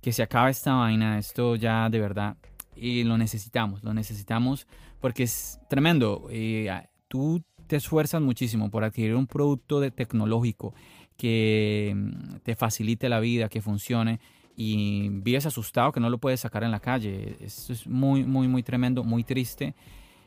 que 0.00 0.12
se 0.12 0.22
acaba 0.22 0.50
esta 0.50 0.74
vaina, 0.74 1.18
esto 1.18 1.56
ya 1.56 1.88
de 1.90 2.00
verdad, 2.00 2.36
y 2.74 3.04
lo 3.04 3.18
necesitamos, 3.18 3.82
lo 3.82 3.92
necesitamos 3.94 4.66
porque 5.00 5.24
es 5.24 5.58
tremendo. 5.68 6.26
Eh, 6.30 6.70
tú 7.08 7.42
te 7.66 7.76
esfuerzas 7.76 8.22
muchísimo 8.22 8.70
por 8.70 8.84
adquirir 8.84 9.14
un 9.14 9.26
producto 9.26 9.90
tecnológico 9.90 10.74
que 11.16 11.92
mm, 11.94 12.36
te 12.42 12.54
facilite 12.56 13.08
la 13.08 13.20
vida, 13.20 13.48
que 13.48 13.60
funcione 13.60 14.20
y 14.56 15.08
vives 15.10 15.46
asustado 15.46 15.92
que 15.92 16.00
no 16.00 16.08
lo 16.08 16.18
puedes 16.18 16.40
sacar 16.40 16.64
en 16.64 16.70
la 16.70 16.80
calle. 16.80 17.36
Esto 17.40 17.72
es 17.72 17.86
muy, 17.86 18.24
muy, 18.24 18.48
muy 18.48 18.62
tremendo, 18.62 19.04
muy 19.04 19.24
triste. 19.24 19.74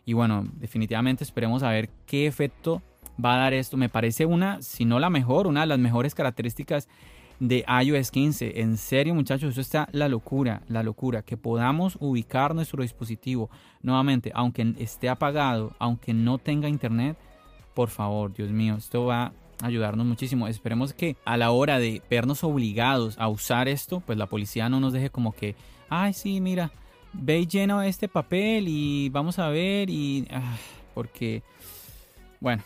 Y 0.09 0.13
bueno, 0.13 0.47
definitivamente 0.53 1.23
esperemos 1.23 1.61
a 1.61 1.69
ver 1.69 1.91
qué 2.07 2.25
efecto 2.25 2.81
va 3.23 3.35
a 3.35 3.37
dar 3.41 3.53
esto. 3.53 3.77
Me 3.77 3.89
parece 3.89 4.25
una, 4.25 4.59
si 4.59 4.83
no 4.83 4.97
la 4.97 5.11
mejor, 5.11 5.45
una 5.45 5.61
de 5.61 5.67
las 5.67 5.77
mejores 5.77 6.15
características 6.15 6.87
de 7.39 7.63
iOS 7.83 8.09
15. 8.09 8.59
En 8.61 8.77
serio, 8.77 9.13
muchachos, 9.13 9.51
eso 9.51 9.61
está 9.61 9.87
la 9.91 10.09
locura, 10.09 10.63
la 10.67 10.81
locura. 10.81 11.21
Que 11.21 11.37
podamos 11.37 11.95
ubicar 11.99 12.55
nuestro 12.55 12.81
dispositivo 12.81 13.51
nuevamente, 13.83 14.31
aunque 14.33 14.73
esté 14.79 15.09
apagado, 15.09 15.75
aunque 15.77 16.11
no 16.15 16.39
tenga 16.39 16.67
internet. 16.67 17.15
Por 17.75 17.89
favor, 17.89 18.33
Dios 18.33 18.49
mío, 18.49 18.77
esto 18.79 19.05
va 19.05 19.25
a 19.25 19.33
ayudarnos 19.61 20.07
muchísimo. 20.07 20.47
Esperemos 20.47 20.91
que 20.91 21.17
a 21.23 21.37
la 21.37 21.51
hora 21.51 21.77
de 21.77 22.01
vernos 22.09 22.43
obligados 22.43 23.15
a 23.19 23.27
usar 23.27 23.67
esto, 23.69 23.99
pues 23.99 24.17
la 24.17 24.25
policía 24.25 24.69
no 24.69 24.79
nos 24.79 24.91
deje 24.91 25.11
como 25.11 25.33
que, 25.33 25.55
ay, 25.87 26.13
sí, 26.13 26.41
mira, 26.41 26.71
ve 27.13 27.39
y 27.39 27.47
llena 27.47 27.87
este 27.87 28.07
papel 28.07 28.65
y 28.67 29.09
vamos 29.09 29.39
a 29.39 29.49
ver 29.49 29.89
y... 29.89 30.27
Ah, 30.31 30.57
porque, 30.93 31.43
bueno, 32.39 32.63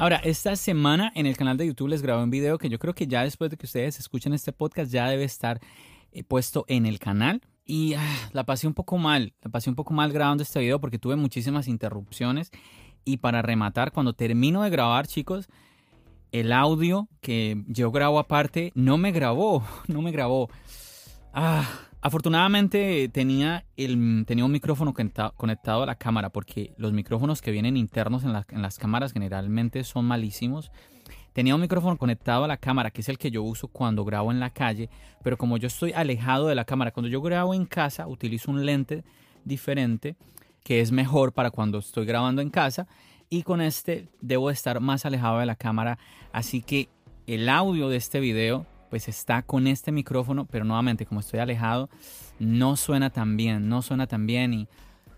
Ahora, 0.00 0.20
esta 0.22 0.54
semana 0.54 1.10
en 1.16 1.26
el 1.26 1.36
canal 1.36 1.56
de 1.56 1.66
YouTube 1.66 1.88
les 1.88 2.02
grabé 2.02 2.22
un 2.22 2.30
video 2.30 2.56
que 2.56 2.68
yo 2.68 2.78
creo 2.78 2.94
que 2.94 3.08
ya 3.08 3.24
después 3.24 3.50
de 3.50 3.56
que 3.56 3.66
ustedes 3.66 3.98
escuchen 3.98 4.32
este 4.32 4.52
podcast 4.52 4.92
ya 4.92 5.08
debe 5.08 5.24
estar 5.24 5.58
eh, 6.12 6.22
puesto 6.22 6.64
en 6.68 6.86
el 6.86 7.00
canal. 7.00 7.42
Y 7.64 7.94
ah, 7.94 8.30
la 8.32 8.44
pasé 8.44 8.68
un 8.68 8.74
poco 8.74 8.96
mal, 8.96 9.34
la 9.42 9.50
pasé 9.50 9.68
un 9.70 9.74
poco 9.74 9.92
mal 9.92 10.12
grabando 10.12 10.44
este 10.44 10.60
video 10.60 10.80
porque 10.80 11.00
tuve 11.00 11.16
muchísimas 11.16 11.66
interrupciones. 11.66 12.52
Y 13.08 13.16
para 13.16 13.40
rematar, 13.40 13.90
cuando 13.90 14.12
termino 14.12 14.62
de 14.62 14.70
grabar, 14.70 15.06
chicos, 15.06 15.48
el 16.30 16.52
audio 16.52 17.08
que 17.22 17.64
yo 17.66 17.90
grabo 17.90 18.18
aparte 18.18 18.70
no 18.74 18.98
me 18.98 19.12
grabó, 19.12 19.64
no 19.88 20.02
me 20.02 20.12
grabó. 20.12 20.50
Ah, 21.32 21.66
Afortunadamente 22.00 23.08
tenía, 23.08 23.64
el, 23.76 24.24
tenía 24.24 24.44
un 24.44 24.52
micrófono 24.52 24.94
conectado 24.94 25.82
a 25.82 25.86
la 25.86 25.96
cámara 25.96 26.30
porque 26.30 26.72
los 26.76 26.92
micrófonos 26.92 27.42
que 27.42 27.50
vienen 27.50 27.76
internos 27.76 28.22
en, 28.22 28.30
en, 28.30 28.62
las 28.62 28.78
cámaras 28.78 29.12
generalmente 29.12 29.82
son 29.82 30.04
malísimos. 30.04 30.70
Tenía 31.32 31.56
un 31.56 31.60
micrófono 31.60 31.96
conectado 31.96 32.44
a 32.44 32.48
la 32.48 32.56
cámara 32.56 32.92
que 32.92 33.00
es 33.00 33.08
el 33.08 33.18
que 33.18 33.32
yo 33.32 33.42
uso 33.42 33.66
cuando 33.66 34.04
grabo 34.04 34.30
en 34.30 34.38
la 34.38 34.50
calle, 34.50 34.90
pero 35.24 35.36
como 35.36 35.56
yo 35.56 35.66
estoy 35.66 35.92
alejado 35.92 36.46
de 36.46 36.54
la 36.54 36.64
cámara, 36.64 36.92
cuando 36.92 37.08
yo 37.08 37.20
grabo 37.20 37.52
en 37.52 37.66
casa 37.66 38.06
utilizo 38.06 38.52
un 38.52 38.64
lente 38.64 39.02
diferente 39.44 40.14
que 40.68 40.82
es 40.82 40.92
mejor 40.92 41.32
para 41.32 41.50
cuando 41.50 41.78
estoy 41.78 42.04
grabando 42.04 42.42
en 42.42 42.50
casa 42.50 42.86
y 43.30 43.42
con 43.42 43.62
este 43.62 44.10
debo 44.20 44.50
estar 44.50 44.80
más 44.80 45.06
alejado 45.06 45.38
de 45.38 45.46
la 45.46 45.56
cámara, 45.56 45.98
así 46.30 46.60
que 46.60 46.90
el 47.26 47.48
audio 47.48 47.88
de 47.88 47.96
este 47.96 48.20
video 48.20 48.66
pues 48.90 49.08
está 49.08 49.40
con 49.40 49.66
este 49.66 49.92
micrófono, 49.92 50.44
pero 50.44 50.66
nuevamente 50.66 51.06
como 51.06 51.20
estoy 51.20 51.40
alejado, 51.40 51.88
no 52.38 52.76
suena 52.76 53.08
tan 53.08 53.38
bien, 53.38 53.70
no 53.70 53.80
suena 53.80 54.06
tan 54.06 54.26
bien 54.26 54.52
y, 54.52 54.68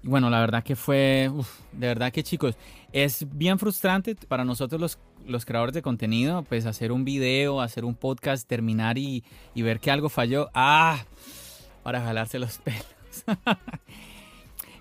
bueno, 0.04 0.30
la 0.30 0.38
verdad 0.38 0.62
que 0.62 0.76
fue, 0.76 1.28
de 1.72 1.86
verdad 1.88 2.12
que 2.12 2.22
chicos, 2.22 2.56
es 2.92 3.26
bien 3.32 3.58
frustrante 3.58 4.14
para 4.14 4.44
nosotros 4.44 4.80
los, 4.80 4.98
los, 5.26 5.44
creadores 5.44 5.74
de 5.74 5.82
contenido, 5.82 6.44
pues 6.44 6.64
hacer 6.64 6.92
un 6.92 7.04
video, 7.04 7.60
hacer 7.60 7.84
un 7.84 7.96
podcast, 7.96 8.46
terminar 8.46 8.98
y, 8.98 9.24
y 9.56 9.62
ver 9.62 9.80
que 9.80 9.90
algo 9.90 10.10
falló, 10.10 10.48
ah, 10.54 11.04
para 11.82 12.00
jalarse 12.00 12.38
los 12.38 12.58
pelos. 12.58 12.86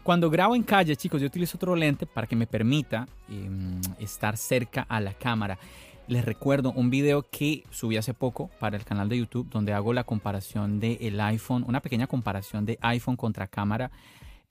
Cuando 0.04 0.30
grabo 0.30 0.56
en 0.56 0.64
calle, 0.64 0.96
chicos, 0.96 1.22
yo 1.22 1.28
utilizo 1.28 1.58
otro 1.58 1.76
lente 1.76 2.06
para 2.06 2.26
que 2.26 2.36
me 2.36 2.48
permita 2.48 3.06
em, 3.30 3.80
estar 4.00 4.38
cerca 4.38 4.82
a 4.84 5.00
la 5.02 5.14
cámara. 5.14 5.60
Les 6.08 6.26
recuerdo 6.26 6.72
un 6.72 6.90
video 6.90 7.22
que 7.30 7.64
subí 7.70 7.98
hace 7.98 8.16
poco 8.16 8.50
para 8.60 8.78
el 8.78 8.84
canal 8.84 9.10
de 9.10 9.20
YouTube 9.20 9.50
donde 9.52 9.74
hago 9.74 9.94
la 9.94 10.06
comparación 10.06 10.80
del 10.80 11.20
iPhone, 11.20 11.64
una 11.68 11.82
pequeña 11.82 12.08
comparación 12.08 12.66
de 12.66 12.80
iPhone 12.82 13.16
contra 13.16 13.46
cámara 13.46 13.92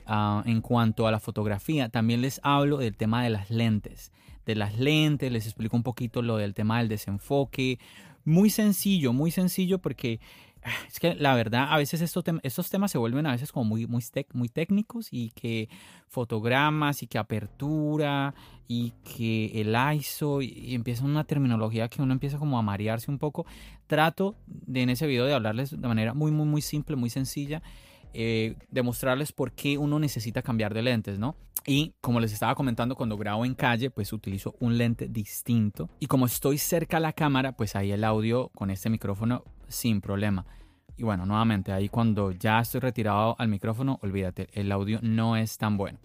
ah, 0.07 0.45
en 0.47 0.61
cuanto 0.61 1.09
a 1.09 1.11
la 1.11 1.19
fotografía. 1.19 1.89
También 1.89 2.21
les 2.21 2.41
hablo 2.45 2.77
del 2.77 2.97
tema 2.97 3.25
de 3.25 3.31
las 3.31 3.51
lentes. 3.51 4.13
De 4.47 4.55
las 4.55 4.79
lentes, 4.79 5.33
les 5.33 5.47
explico 5.47 5.77
un 5.77 5.83
poquito 5.83 6.23
lo 6.23 6.37
del 6.37 6.55
tema 6.55 6.79
del 6.79 6.89
desenfoque. 6.89 7.81
Muy 8.25 8.51
sencillo, 8.51 9.13
muy 9.13 9.31
sencillo 9.31 9.79
porque 9.79 10.21
es 10.89 10.99
que 10.99 11.15
la 11.15 11.35
verdad, 11.35 11.73
a 11.73 11.77
veces 11.77 12.01
estos, 12.01 12.25
temas 12.71 12.91
se 12.91 12.99
vuelven 12.99 13.27
a 13.27 13.33
veces 13.33 13.53
como 13.53 13.65
muy, 13.65 13.87
muy, 13.87 14.49
técnicos 14.49 15.09
y 15.11 15.31
que 15.31 15.69
fotogramas 16.07 17.03
y 17.03 17.07
que 17.07 17.19
apertura 17.19 18.35
y 18.67 18.93
que 19.03 19.61
el 19.61 19.77
ISO 19.97 20.43
y, 20.43 20.75
empieza 20.75 21.05
una 21.05 21.25
terminología 21.25 21.89
que 21.89 22.03
uno 22.03 22.13
empieza 22.13 22.39
como 22.39 22.59
a 22.59 22.63
marearse 22.63 23.11
un 23.11 23.19
poco. 23.19 23.47
Trato 23.87 24.37
de 24.47 24.83
en 24.83 24.91
ese 24.91 25.07
video 25.07 25.27
de 25.27 25.35
hablarles 25.35 25.71
de 25.71 25.89
manera 25.89 26.15
muy, 26.15 26.31
muy, 26.31 26.47
muy 26.47 26.63
simple, 26.63 26.97
muy 26.97 27.11
sencilla, 27.11 27.63
eh, 28.15 28.57
demostrarles 28.71 29.33
por 29.33 29.53
qué 29.53 29.79
uno 29.79 29.99
necesita 29.99 30.43
cambiar 30.43 30.75
de 30.75 30.83
lentes, 30.83 31.19
¿no? 31.19 31.37
Y 31.67 31.95
como 32.01 32.21
les 32.21 32.33
estaba 32.33 32.55
comentando, 32.55 32.95
cuando 32.95 33.19
grabo 33.19 33.45
en 33.45 33.55
calle, 33.55 33.91
pues 33.91 34.13
utilizo 34.15 34.55
un 34.59 34.79
lente 34.79 35.07
distinto. 35.07 35.91
Y 36.01 36.07
como 36.07 36.25
estoy 36.25 36.57
cerca 36.57 36.97
a 36.97 37.01
la 37.01 37.13
cámara, 37.13 37.53
pues 37.53 37.77
ahí 37.77 37.93
el 37.93 38.05
audio 38.05 38.49
con 38.55 38.71
este 38.71 38.89
micrófono 38.89 39.45
sin 39.69 40.01
problema. 40.01 40.45
Y 40.97 41.05
bueno, 41.05 41.27
nuevamente, 41.27 41.73
ahí 41.73 41.89
cuando 41.89 42.33
ya 42.33 42.61
estoy 42.61 42.81
retirado 42.81 43.37
al 43.39 43.49
micrófono, 43.49 43.99
olvídate, 44.03 44.49
el 44.53 44.73
audio 44.73 44.99
no 45.03 45.37
es 45.37 45.57
tan 45.57 45.77
bueno. 45.77 45.99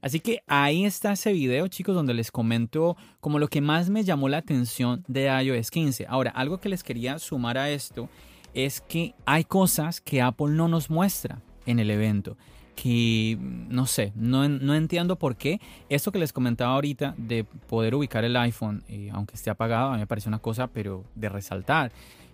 Así 0.00 0.20
que 0.20 0.42
ahí 0.46 0.84
está 0.84 1.12
ese 1.12 1.32
video, 1.32 1.66
chicos, 1.68 1.94
donde 1.94 2.14
les 2.14 2.30
comento 2.30 2.96
como 3.20 3.38
lo 3.38 3.48
que 3.48 3.60
más 3.60 3.90
me 3.90 4.04
llamó 4.04 4.28
la 4.28 4.38
atención 4.38 5.02
de 5.08 5.26
iOS 5.42 5.70
15. 5.70 6.06
Ahora, 6.08 6.30
algo 6.30 6.58
que 6.58 6.68
les 6.68 6.84
quería 6.84 7.18
sumar 7.18 7.58
a 7.58 7.70
esto 7.70 8.08
es 8.54 8.80
que 8.80 9.14
hay 9.26 9.44
cosas 9.44 10.00
que 10.00 10.22
Apple 10.22 10.50
no 10.50 10.68
nos 10.68 10.90
muestra 10.90 11.40
en 11.66 11.78
el 11.80 11.90
evento 11.90 12.36
que 12.80 13.36
no 13.40 13.86
sé, 13.86 14.12
no, 14.14 14.44
entiendo 14.44 15.16
por 15.16 15.34
qué. 15.34 15.60
Esto 15.88 16.12
que 16.12 16.20
les 16.20 16.32
comentaba 16.32 16.74
ahorita 16.74 17.14
de 17.16 17.42
poder 17.42 17.96
ubicar 17.96 18.24
el 18.24 18.36
iPhone, 18.36 18.84
eh, 18.88 19.10
aunque 19.12 19.34
esté 19.34 19.50
apagado, 19.50 19.88
a 19.88 19.94
mí 19.94 19.98
me 19.98 20.06
parece 20.06 20.28
una 20.28 20.38
cosa, 20.38 20.68
pero 20.68 21.04
de 21.16 21.28
resaltar. 21.28 21.90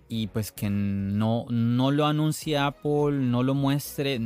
Y 0.08 0.26
pues 0.28 0.52
que 0.52 0.68
no, 0.70 1.46
no 1.48 1.90
lo 1.90 2.06
anuncie 2.06 2.58
Apple, 2.58 3.12
no 3.12 3.42
lo 3.42 3.54
muestre, 3.54 4.20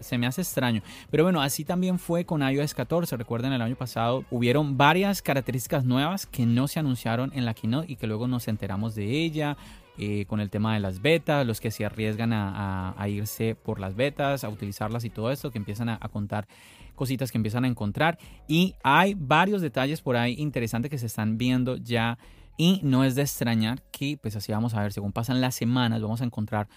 se 0.00 0.18
me 0.18 0.26
hace 0.26 0.40
extraño. 0.40 0.82
Pero 1.10 1.24
bueno, 1.24 1.42
así 1.42 1.64
también 1.64 1.98
fue 1.98 2.24
con 2.24 2.42
iOS 2.42 2.74
14. 2.74 3.16
Recuerden, 3.16 3.52
el 3.52 3.62
año 3.62 3.76
pasado 3.76 4.24
hubieron 4.30 4.76
varias 4.76 5.22
características 5.22 5.84
nuevas 5.84 6.26
que 6.26 6.46
no 6.46 6.68
se 6.68 6.80
anunciaron 6.80 7.30
en 7.34 7.44
la 7.44 7.54
keynote 7.54 7.92
y 7.92 7.96
que 7.96 8.06
luego 8.06 8.26
nos 8.26 8.48
enteramos 8.48 8.94
de 8.94 9.04
ella 9.04 9.56
eh, 10.00 10.26
con 10.26 10.38
el 10.38 10.48
tema 10.48 10.74
de 10.74 10.80
las 10.80 11.02
betas, 11.02 11.44
los 11.44 11.60
que 11.60 11.72
se 11.72 11.84
arriesgan 11.84 12.32
a, 12.32 12.94
irse 13.08 13.56
por 13.56 13.80
las 13.80 13.96
betas, 13.96 14.44
a 14.44 14.48
utilizarlas 14.48 15.04
y 15.04 15.10
todo 15.10 15.32
esto, 15.32 15.50
que 15.50 15.58
empiezan 15.58 15.88
a, 15.88 15.98
contar 16.12 16.46
cositas 16.94 17.32
que 17.32 17.38
empiezan 17.38 17.64
a 17.64 17.68
encontrar. 17.68 18.16
Y 18.46 18.76
hay 18.84 19.14
varios 19.18 19.60
detalles 19.60 20.00
por 20.00 20.16
ahí 20.16 20.36
interesantes 20.38 20.88
que 20.88 20.98
se 20.98 21.06
están 21.06 21.36
viendo 21.36 21.76
ya. 21.76 22.16
Y 22.60 22.80
no 22.82 23.04
es 23.04 23.14
de 23.14 23.22
extrañar 23.22 23.80
que, 23.92 24.18
pues 24.20 24.34
así 24.34 24.50
vamos 24.50 24.74
a 24.74 24.82
ver, 24.82 24.92
según 24.92 25.12
pasan 25.12 25.40
las 25.40 25.54
semanas, 25.54 26.02
vamos 26.02 26.20
a 26.20 26.24
encontrar 26.24 26.68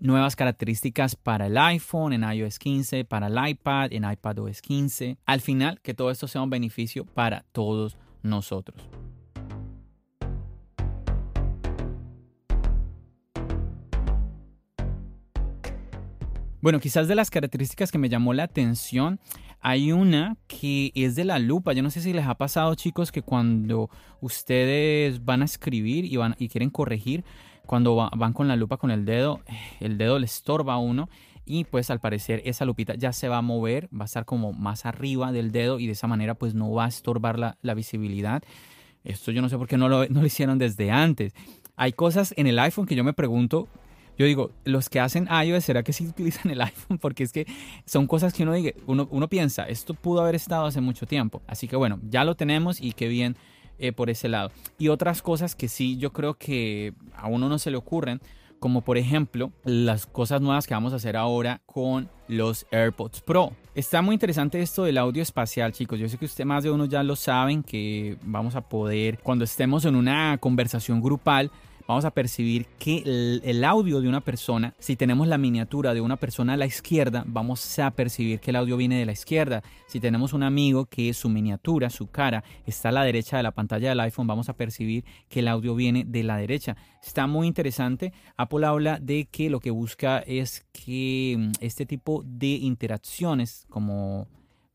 nuevas 0.00 0.34
características 0.34 1.14
para 1.14 1.46
el 1.46 1.56
iPhone 1.56 2.12
en 2.12 2.24
iOS 2.24 2.58
15, 2.58 3.04
para 3.04 3.28
el 3.28 3.48
iPad 3.50 3.92
en 3.92 4.02
iPadOS 4.10 4.60
15. 4.60 5.16
Al 5.24 5.40
final, 5.40 5.80
que 5.80 5.94
todo 5.94 6.10
esto 6.10 6.26
sea 6.26 6.42
un 6.42 6.50
beneficio 6.50 7.04
para 7.04 7.44
todos 7.52 7.96
nosotros. 8.24 8.82
Bueno, 16.60 16.80
quizás 16.80 17.06
de 17.06 17.14
las 17.14 17.30
características 17.30 17.92
que 17.92 17.98
me 17.98 18.08
llamó 18.08 18.34
la 18.34 18.42
atención, 18.42 19.20
hay 19.68 19.92
una 19.92 20.38
que 20.46 20.92
es 20.94 21.14
de 21.14 21.26
la 21.26 21.38
lupa. 21.38 21.74
Yo 21.74 21.82
no 21.82 21.90
sé 21.90 22.00
si 22.00 22.14
les 22.14 22.26
ha 22.26 22.36
pasado, 22.36 22.74
chicos, 22.74 23.12
que 23.12 23.20
cuando 23.20 23.90
ustedes 24.22 25.26
van 25.26 25.42
a 25.42 25.44
escribir 25.44 26.06
y, 26.06 26.16
van, 26.16 26.36
y 26.38 26.48
quieren 26.48 26.70
corregir, 26.70 27.22
cuando 27.66 27.94
van 27.94 28.32
con 28.32 28.48
la 28.48 28.56
lupa 28.56 28.78
con 28.78 28.90
el 28.90 29.04
dedo, 29.04 29.42
el 29.80 29.98
dedo 29.98 30.18
le 30.18 30.24
estorba 30.24 30.72
a 30.72 30.78
uno 30.78 31.10
y 31.44 31.64
pues 31.64 31.90
al 31.90 32.00
parecer 32.00 32.40
esa 32.46 32.64
lupita 32.64 32.94
ya 32.94 33.12
se 33.12 33.28
va 33.28 33.36
a 33.36 33.42
mover, 33.42 33.90
va 33.94 34.04
a 34.04 34.06
estar 34.06 34.24
como 34.24 34.54
más 34.54 34.86
arriba 34.86 35.32
del 35.32 35.52
dedo 35.52 35.78
y 35.78 35.84
de 35.84 35.92
esa 35.92 36.06
manera 36.06 36.34
pues 36.34 36.54
no 36.54 36.72
va 36.72 36.86
a 36.86 36.88
estorbar 36.88 37.38
la, 37.38 37.74
visibilidad. 37.74 38.42
Esto 39.04 39.32
yo 39.32 39.42
no 39.42 39.50
sé 39.50 39.58
por 39.58 39.68
qué 39.68 39.76
no 39.76 39.90
lo 39.90 40.24
hicieron 40.26 40.56
desde 40.56 40.90
antes. 40.90 41.34
Hay 41.76 41.92
cosas 41.92 42.32
en 42.38 42.46
el 42.46 42.58
iPhone 42.58 42.86
que 42.86 42.94
yo 42.94 43.04
me 43.04 43.12
pregunto, 43.12 43.68
yo 44.18 44.26
digo, 44.26 44.50
los 44.64 44.88
que 44.90 44.98
hacen 44.98 45.28
iOS, 45.28 45.64
¿será 45.64 45.84
que 45.84 45.92
sí 45.92 46.06
utilizan 46.06 46.50
el 46.50 46.60
iPhone? 46.62 46.98
Porque 46.98 47.22
es 47.22 47.32
que 47.32 47.46
son 47.86 48.06
cosas 48.06 48.34
que 48.34 48.42
uno, 48.42 48.52
diga, 48.52 48.72
uno, 48.86 49.08
uno 49.10 49.28
piensa, 49.28 49.64
esto 49.64 49.94
pudo 49.94 50.20
haber 50.20 50.34
estado 50.34 50.66
hace 50.66 50.80
mucho 50.80 51.06
tiempo. 51.06 51.40
Así 51.46 51.68
que 51.68 51.76
bueno, 51.76 52.00
ya 52.02 52.24
lo 52.24 52.34
tenemos 52.34 52.80
y 52.80 52.92
qué 52.92 53.06
bien 53.06 53.36
eh, 53.78 53.92
por 53.92 54.10
ese 54.10 54.28
lado. 54.28 54.50
Y 54.76 54.88
otras 54.88 55.22
cosas 55.22 55.54
que 55.54 55.68
sí 55.68 55.96
yo 55.98 56.12
creo 56.12 56.34
que 56.34 56.94
a 57.14 57.28
uno 57.28 57.48
no 57.48 57.58
se 57.58 57.70
le 57.70 57.76
ocurren 57.76 58.20
como 58.58 58.82
por 58.82 58.98
ejemplo 58.98 59.52
las 59.64 60.06
cosas 60.06 60.40
nuevas 60.40 60.66
que 60.66 60.74
vamos 60.74 60.92
a 60.92 60.96
hacer 60.96 61.16
ahora 61.16 61.60
con 61.64 62.10
los 62.26 62.66
AirPods 62.72 63.20
Pro. 63.20 63.52
Está 63.76 64.02
muy 64.02 64.14
interesante 64.14 64.60
esto 64.60 64.82
del 64.82 64.98
audio 64.98 65.22
espacial, 65.22 65.72
chicos. 65.72 66.00
Yo 66.00 66.08
sé 66.08 66.18
que 66.18 66.24
usted 66.24 66.44
más 66.44 66.64
de 66.64 66.72
uno 66.72 66.86
ya 66.86 67.04
lo 67.04 67.14
saben 67.14 67.62
que 67.62 68.16
vamos 68.22 68.56
a 68.56 68.62
poder 68.62 69.20
cuando 69.22 69.44
estemos 69.44 69.84
en 69.84 69.94
una 69.94 70.38
conversación 70.38 71.00
grupal 71.00 71.52
vamos 71.88 72.04
a 72.04 72.10
percibir 72.10 72.66
que 72.78 73.40
el, 73.42 73.64
audio 73.64 74.02
de 74.02 74.08
una 74.08 74.20
persona, 74.20 74.74
si 74.78 74.94
tenemos 74.94 75.26
la 75.26 75.38
miniatura 75.38 75.94
de 75.94 76.02
una 76.02 76.16
persona 76.16 76.52
a 76.52 76.56
la 76.58 76.66
izquierda, 76.66 77.24
vamos 77.26 77.78
a 77.78 77.90
percibir 77.92 78.40
que 78.40 78.50
el 78.50 78.56
audio 78.56 78.76
viene 78.76 78.98
de 78.98 79.06
la 79.06 79.12
izquierda. 79.12 79.62
Si 79.86 79.98
tenemos 79.98 80.34
un 80.34 80.42
amigo 80.42 80.84
que 80.84 81.14
su 81.14 81.30
miniatura, 81.30 81.88
su 81.88 82.08
cara, 82.08 82.44
está 82.66 82.90
a 82.90 82.92
la 82.92 83.04
derecha 83.04 83.38
de 83.38 83.42
la 83.42 83.52
pantalla 83.52 83.88
del 83.88 84.00
iPhone, 84.00 84.26
vamos 84.26 84.50
a 84.50 84.52
percibir 84.52 85.06
que 85.30 85.40
el 85.40 85.48
audio 85.48 85.74
viene 85.74 86.04
de 86.06 86.22
la 86.24 86.36
derecha. 86.36 86.76
Está 87.02 87.26
muy 87.26 87.46
interesante. 87.46 88.12
Apple 88.36 88.66
habla 88.66 88.98
de 89.00 89.24
que 89.24 89.48
lo 89.48 89.58
que 89.58 89.70
busca 89.70 90.18
es 90.18 90.66
que 90.72 91.36
mm, 91.38 91.52
este 91.60 91.86
tipo 91.86 92.22
de 92.26 92.48
interacciones 92.48 93.64
como 93.70 94.28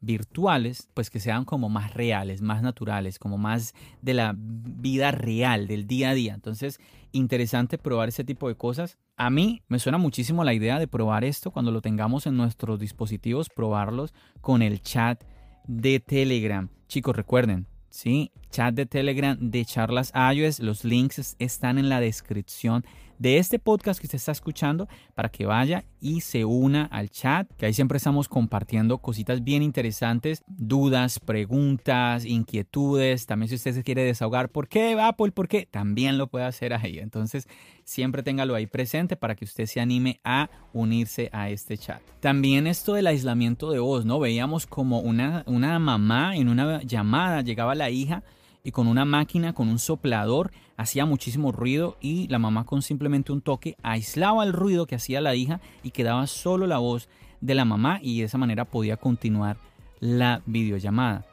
virtuales, 0.04 0.90
pues 0.94 1.10
que 1.10 1.20
sean 1.20 1.46
como 1.46 1.70
más 1.70 1.94
reales, 1.94 2.42
más 2.42 2.62
naturales, 2.62 3.20
como 3.20 3.38
más 3.38 3.74
de 4.02 4.14
la 4.14 4.36
vida 4.36 5.12
real, 5.12 5.68
del 5.68 5.88
día 5.88 6.10
a 6.10 6.14
día. 6.14 6.34
Entonces, 6.34 6.80
interesante 7.14 7.78
probar 7.78 8.10
ese 8.10 8.26
tipo 8.26 8.50
de 8.50 8.56
cosas. 8.56 8.98
A 9.16 9.30
mí 9.30 9.62
me 9.70 9.80
suena 9.80 9.98
muchísimo 9.98 10.44
la 10.44 10.54
idea 10.54 10.80
de 10.80 10.88
probar 10.88 11.24
esto 11.24 11.52
cuando 11.52 11.72
lo 11.72 11.82
tengamos 11.82 12.28
en 12.28 12.36
nuestros 12.36 12.80
dispositivos, 12.80 13.50
probarlos 13.50 14.14
con 14.42 14.62
el 14.62 14.82
chat 14.82 15.24
de 15.66 16.00
Telegram. 16.02 16.70
Chicos, 16.88 17.16
recuerden, 17.16 17.68
¿sí? 17.90 18.32
Chat 18.50 18.76
de 18.76 18.86
Telegram 18.86 19.38
de 19.40 19.64
charlas 19.64 20.12
iOS. 20.16 20.60
Los 20.60 20.84
links 20.84 21.36
están 21.40 21.78
en 21.78 21.90
la 21.90 22.02
descripción 22.02 22.84
de 23.24 23.38
este 23.38 23.58
podcast 23.58 24.02
que 24.02 24.06
usted 24.06 24.18
está 24.18 24.34
escuchando 24.34 24.90
para 25.16 25.30
que 25.30 25.46
vaya 25.46 25.86
y 26.02 26.20
se 26.20 26.44
una 26.44 26.84
al 26.88 27.10
chat, 27.10 27.50
que 27.56 27.66
ahí 27.66 27.74
siempre 27.74 27.96
estamos 27.96 28.28
compartiendo 28.28 28.98
cositas 28.98 29.46
bien 29.46 29.64
interesantes, 29.64 30.44
dudas, 30.46 31.22
preguntas, 31.22 32.26
inquietudes. 32.26 33.26
También 33.26 33.48
si 33.48 33.56
usted 33.56 33.76
se 33.76 33.84
quiere 33.84 34.04
desahogar, 34.04 34.50
¿por 34.50 34.68
qué 34.68 35.00
Apple? 35.00 35.32
¿Por 35.32 35.48
qué? 35.48 35.66
También 35.66 36.18
lo 36.18 36.28
puede 36.28 36.44
hacer 36.44 36.74
ahí. 36.74 37.00
Entonces, 37.00 37.48
siempre 37.86 38.24
téngalo 38.24 38.56
ahí 38.56 38.68
presente 38.68 39.16
para 39.16 39.36
que 39.36 39.46
usted 39.46 39.68
se 39.68 39.80
anime 39.80 40.20
a 40.26 40.50
unirse 40.74 41.30
a 41.32 41.50
este 41.50 41.78
chat. 41.78 42.02
También 42.20 42.68
esto 42.68 42.96
del 42.96 43.08
aislamiento 43.08 43.72
de 43.72 43.80
voz, 43.80 44.04
¿no? 44.04 44.20
Veíamos 44.20 44.68
como 44.68 45.00
una, 45.00 45.46
una 45.48 45.80
mamá 45.80 46.36
en 46.36 46.50
una 46.50 46.84
llamada, 46.84 47.42
llegaba 47.42 47.74
la 47.74 47.90
hija 47.90 48.22
y 48.66 48.72
con 48.72 48.88
una 48.88 49.06
máquina, 49.06 49.54
con 49.54 49.68
un 49.68 49.80
soplador, 49.80 50.52
hacía 50.78 51.06
muchísimo 51.06 51.52
ruido 51.52 51.98
y 52.02 52.28
la 52.28 52.40
mamá 52.40 52.66
con 52.66 52.82
simplemente 52.82 53.32
un 53.32 53.42
toque 53.42 53.76
aislaba 53.84 54.44
el 54.44 54.54
ruido 54.54 54.86
que 54.86 54.96
hacía 54.96 55.22
la 55.22 55.36
hija 55.36 55.62
y 55.84 55.92
quedaba 55.92 56.28
solo 56.28 56.68
la 56.68 56.78
voz 56.78 57.10
de 57.42 57.56
la 57.56 57.66
mamá 57.66 58.00
y 58.02 58.20
de 58.20 58.26
esa 58.26 58.38
manera 58.38 58.66
podía 58.66 58.98
continuar 58.98 59.58
la 60.00 60.42
videollamada. 60.46 61.26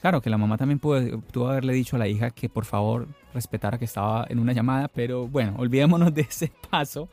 Claro 0.00 0.20
que 0.20 0.28
la 0.28 0.36
mamá 0.36 0.58
también 0.58 0.78
pudo, 0.78 1.48
haberle 1.48 1.72
dicho 1.72 1.96
a 1.96 1.98
la 1.98 2.08
hija 2.08 2.30
que 2.30 2.50
por 2.50 2.66
favor 2.66 3.08
respetara 3.32 3.78
que 3.78 3.86
estaba 3.86 4.26
en 4.28 4.38
una 4.38 4.52
llamada, 4.52 4.88
pero 4.88 5.26
bueno, 5.26 5.54
olvidémonos 5.56 6.12
de 6.12 6.22
ese 6.22 6.52
paso 6.70 7.08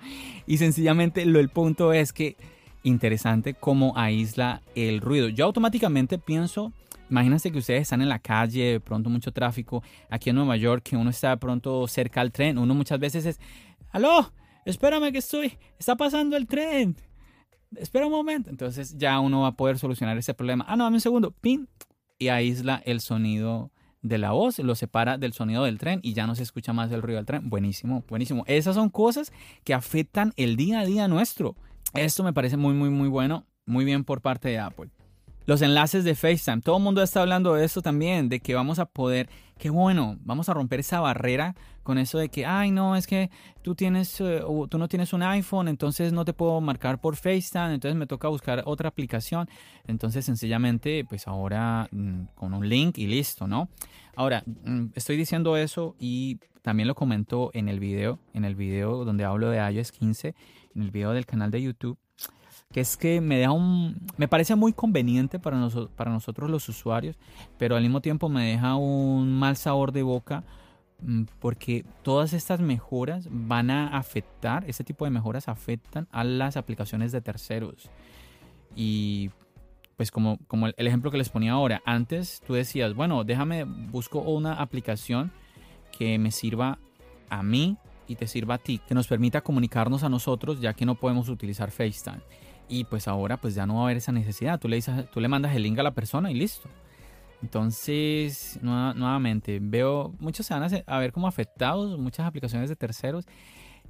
y 0.45 0.57
sencillamente 0.57 1.25
lo 1.25 1.39
el 1.39 1.49
punto 1.49 1.93
es 1.93 2.11
que 2.11 2.35
interesante 2.83 3.53
cómo 3.53 3.93
aísla 3.95 4.61
el 4.75 4.99
ruido. 4.99 5.29
Yo 5.29 5.45
automáticamente 5.45 6.17
pienso 6.17 6.73
Imagínense 7.11 7.51
que 7.51 7.59
ustedes 7.59 7.81
están 7.81 8.01
en 8.01 8.07
la 8.07 8.19
calle, 8.19 8.63
de 8.63 8.79
pronto 8.79 9.09
mucho 9.09 9.33
tráfico, 9.33 9.83
aquí 10.09 10.29
en 10.29 10.37
Nueva 10.37 10.55
York, 10.55 10.81
que 10.83 10.95
uno 10.95 11.09
está 11.09 11.31
de 11.31 11.37
pronto 11.37 11.85
cerca 11.87 12.21
al 12.21 12.31
tren, 12.31 12.57
uno 12.57 12.73
muchas 12.73 12.99
veces 12.99 13.25
es, 13.25 13.39
aló, 13.89 14.31
espérame 14.65 15.11
que 15.11 15.17
estoy, 15.17 15.57
está 15.77 15.97
pasando 15.97 16.37
el 16.37 16.47
tren, 16.47 16.95
espera 17.75 18.05
un 18.05 18.13
momento. 18.13 18.49
Entonces 18.49 18.97
ya 18.97 19.19
uno 19.19 19.41
va 19.41 19.49
a 19.49 19.55
poder 19.57 19.77
solucionar 19.77 20.17
ese 20.17 20.33
problema. 20.33 20.63
Ah, 20.69 20.77
no, 20.77 20.85
dame 20.85 20.95
un 20.95 21.01
segundo, 21.01 21.31
pin, 21.31 21.67
y 22.17 22.29
aísla 22.29 22.81
el 22.85 23.01
sonido 23.01 23.71
de 24.01 24.17
la 24.17 24.31
voz, 24.31 24.59
lo 24.59 24.73
separa 24.75 25.17
del 25.17 25.33
sonido 25.33 25.65
del 25.65 25.79
tren 25.79 25.99
y 26.03 26.13
ya 26.13 26.25
no 26.27 26.35
se 26.35 26.43
escucha 26.43 26.71
más 26.71 26.93
el 26.93 27.01
ruido 27.01 27.17
del 27.17 27.25
tren. 27.25 27.49
Buenísimo, 27.49 28.05
buenísimo. 28.07 28.45
Esas 28.47 28.75
son 28.75 28.89
cosas 28.89 29.33
que 29.65 29.73
afectan 29.73 30.31
el 30.37 30.55
día 30.55 30.79
a 30.79 30.85
día 30.85 31.09
nuestro. 31.09 31.57
Esto 31.93 32.23
me 32.23 32.31
parece 32.31 32.55
muy, 32.55 32.73
muy, 32.73 32.89
muy 32.89 33.09
bueno. 33.09 33.45
Muy 33.65 33.85
bien 33.85 34.03
por 34.03 34.21
parte 34.21 34.49
de 34.49 34.59
Apple. 34.59 34.89
Los 35.45 35.61
enlaces 35.61 36.03
de 36.03 36.15
FaceTime. 36.15 36.61
Todo 36.61 36.77
el 36.77 36.83
mundo 36.83 37.01
está 37.01 37.21
hablando 37.21 37.55
de 37.55 37.65
eso 37.65 37.81
también, 37.81 38.29
de 38.29 38.39
que 38.39 38.53
vamos 38.53 38.77
a 38.79 38.85
poder, 38.85 39.29
qué 39.57 39.69
bueno, 39.69 40.17
vamos 40.21 40.49
a 40.49 40.53
romper 40.53 40.81
esa 40.81 40.99
barrera 40.99 41.55
con 41.83 41.97
eso 41.97 42.19
de 42.19 42.29
que, 42.29 42.45
ay, 42.45 42.69
no, 42.69 42.95
es 42.95 43.07
que 43.07 43.31
tú 43.63 43.73
tienes, 43.73 44.21
eh, 44.21 44.43
tú 44.69 44.77
no 44.77 44.87
tienes 44.87 45.13
un 45.13 45.23
iPhone, 45.23 45.67
entonces 45.67 46.13
no 46.13 46.25
te 46.25 46.33
puedo 46.33 46.61
marcar 46.61 47.01
por 47.01 47.15
FaceTime, 47.15 47.73
entonces 47.73 47.95
me 47.95 48.05
toca 48.05 48.27
buscar 48.27 48.61
otra 48.65 48.89
aplicación. 48.89 49.49
Entonces, 49.87 50.25
sencillamente, 50.25 51.05
pues 51.05 51.27
ahora 51.27 51.87
mm, 51.91 52.25
con 52.35 52.53
un 52.53 52.69
link 52.69 52.99
y 52.99 53.07
listo, 53.07 53.47
¿no? 53.47 53.69
Ahora, 54.15 54.43
mm, 54.45 54.87
estoy 54.93 55.17
diciendo 55.17 55.57
eso 55.57 55.95
y 55.99 56.39
también 56.61 56.87
lo 56.87 56.93
comento 56.93 57.49
en 57.53 57.67
el 57.67 57.79
video, 57.79 58.19
en 58.33 58.45
el 58.45 58.55
video 58.55 59.03
donde 59.05 59.23
hablo 59.23 59.49
de 59.49 59.57
iOS 59.57 59.91
15, 59.91 60.35
en 60.75 60.81
el 60.83 60.91
video 60.91 61.11
del 61.13 61.25
canal 61.25 61.49
de 61.49 61.63
YouTube 61.63 61.97
que 62.71 62.79
es 62.79 62.97
que 62.97 63.21
me 63.21 63.39
da 63.39 63.51
un 63.51 63.99
me 64.17 64.27
parece 64.27 64.55
muy 64.55 64.73
conveniente 64.73 65.39
para 65.39 65.57
nosotros 65.57 65.91
para 65.95 66.11
nosotros 66.11 66.49
los 66.49 66.67
usuarios 66.69 67.17
pero 67.57 67.75
al 67.75 67.83
mismo 67.83 68.01
tiempo 68.01 68.29
me 68.29 68.45
deja 68.45 68.75
un 68.75 69.31
mal 69.31 69.57
sabor 69.57 69.91
de 69.91 70.03
boca 70.03 70.43
mm, 71.01 71.23
porque 71.39 71.85
todas 72.03 72.33
estas 72.33 72.61
mejoras 72.61 73.27
van 73.29 73.69
a 73.69 73.97
afectar 73.97 74.63
este 74.67 74.83
tipo 74.83 75.05
de 75.05 75.11
mejoras 75.11 75.47
afectan 75.47 76.07
a 76.11 76.23
las 76.23 76.57
aplicaciones 76.57 77.11
de 77.11 77.21
terceros. 77.21 77.89
Y 78.75 79.31
pues 79.97 80.11
como, 80.11 80.39
como 80.47 80.67
el 80.67 80.87
ejemplo 80.87 81.11
que 81.11 81.17
les 81.17 81.29
ponía 81.29 81.51
ahora 81.51 81.81
antes 81.85 82.41
tú 82.47 82.53
decías 82.53 82.95
bueno 82.95 83.23
déjame 83.23 83.65
busco 83.65 84.19
una 84.19 84.53
aplicación 84.53 85.31
que 85.91 86.17
me 86.17 86.31
sirva 86.31 86.79
a 87.29 87.43
mí 87.43 87.77
y 88.07 88.15
te 88.15 88.27
sirva 88.27 88.55
a 88.55 88.57
ti 88.57 88.79
que 88.87 88.93
nos 88.93 89.07
permita 89.07 89.41
comunicarnos 89.41 90.03
a 90.03 90.09
nosotros 90.09 90.59
ya 90.59 90.73
que 90.73 90.85
no 90.85 90.95
podemos 90.95 91.29
utilizar 91.29 91.71
FaceTime 91.71 92.21
y 92.71 92.85
pues 92.85 93.07
ahora 93.09 93.35
pues 93.35 93.53
ya 93.53 93.65
no 93.65 93.75
va 93.75 93.81
a 93.81 93.83
haber 93.83 93.97
esa 93.97 94.13
necesidad. 94.13 94.57
Tú 94.59 94.69
le, 94.69 94.77
dices, 94.77 95.11
tú 95.11 95.19
le 95.19 95.27
mandas 95.27 95.53
el 95.55 95.63
link 95.63 95.77
a 95.77 95.83
la 95.83 95.93
persona 95.93 96.31
y 96.31 96.35
listo. 96.35 96.69
Entonces, 97.43 98.59
nuevamente, 98.61 99.59
veo, 99.61 100.15
muchos 100.19 100.45
se 100.45 100.53
van 100.53 100.69
a, 100.85 100.99
ver 100.99 101.11
como 101.11 101.27
afectados, 101.27 101.99
muchas 101.99 102.25
aplicaciones 102.25 102.69
de 102.69 102.77
terceros. 102.77 103.25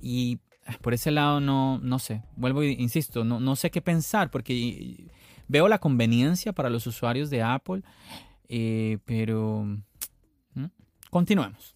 Y 0.02 0.40
por 0.82 0.96
ese 0.96 1.12
lado 1.12 1.40
no, 1.40 1.78
no 1.80 2.00
sé, 2.00 2.24
vuelvo 2.36 2.64
e 2.64 2.72
insisto, 2.72 3.24
no, 3.24 3.40
no 3.40 3.56
sé 3.56 3.70
qué 3.70 3.82
pensar 3.82 4.32
porque 4.32 5.08
veo 5.48 5.68
la 5.68 5.78
conveniencia 5.78 6.54
para 6.54 6.70
los 6.70 6.88
usuarios 6.88 7.30
de 7.30 7.44
Apple, 7.44 7.84
eh, 8.48 8.98
pero 9.06 9.68
continuemos. 11.12 11.76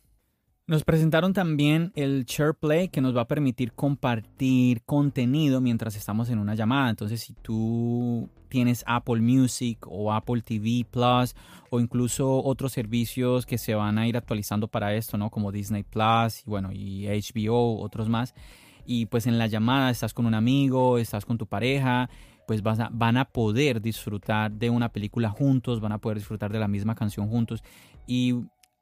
Nos 0.68 0.84
presentaron 0.84 1.34
también 1.34 1.92
el 1.96 2.26
SharePlay 2.26 2.90
que 2.90 3.00
nos 3.00 3.16
va 3.16 3.22
a 3.22 3.28
permitir 3.28 3.74
compartir 3.74 4.82
contenido 4.82 5.62
mientras 5.62 5.96
estamos 5.96 6.32
en 6.32 6.40
una 6.40 6.56
llamada. 6.56 6.90
Entonces, 6.90 7.22
si 7.22 7.34
tú 7.34 8.32
tienes 8.50 8.84
Apple 8.88 9.22
Music 9.22 9.86
o 9.88 10.12
Apple 10.12 10.42
TV 10.42 10.84
Plus 10.90 11.36
o 11.70 11.80
incluso 11.80 12.44
otros 12.44 12.72
servicios 12.72 13.46
que 13.46 13.60
se 13.60 13.76
van 13.76 14.00
a 14.00 14.08
ir 14.08 14.18
actualizando 14.18 14.68
para 14.68 14.96
esto, 14.96 15.20
¿no? 15.20 15.30
Como 15.30 15.52
Disney 15.52 15.84
Plus 15.84 16.42
y 16.48 16.50
bueno, 16.50 16.72
y 16.74 17.06
HBO, 17.06 17.80
otros 17.80 18.10
más. 18.10 18.34
Y 18.88 19.06
pues 19.06 19.28
en 19.28 19.38
la 19.38 19.46
llamada 19.46 19.92
estás 19.92 20.16
con 20.16 20.26
un 20.26 20.34
amigo, 20.34 20.98
estás 20.98 21.26
con 21.26 21.38
tu 21.38 21.46
pareja, 21.46 22.10
pues 22.48 22.64
van 22.64 23.18
a 23.18 23.26
poder 23.26 23.82
disfrutar 23.82 24.52
de 24.52 24.72
una 24.72 24.90
película 24.90 25.30
juntos, 25.30 25.80
van 25.80 25.92
a 25.92 26.00
poder 26.00 26.18
disfrutar 26.18 26.52
de 26.52 26.60
la 26.60 26.68
misma 26.68 26.96
canción 26.96 27.30
juntos. 27.30 27.64
Y 28.08 28.36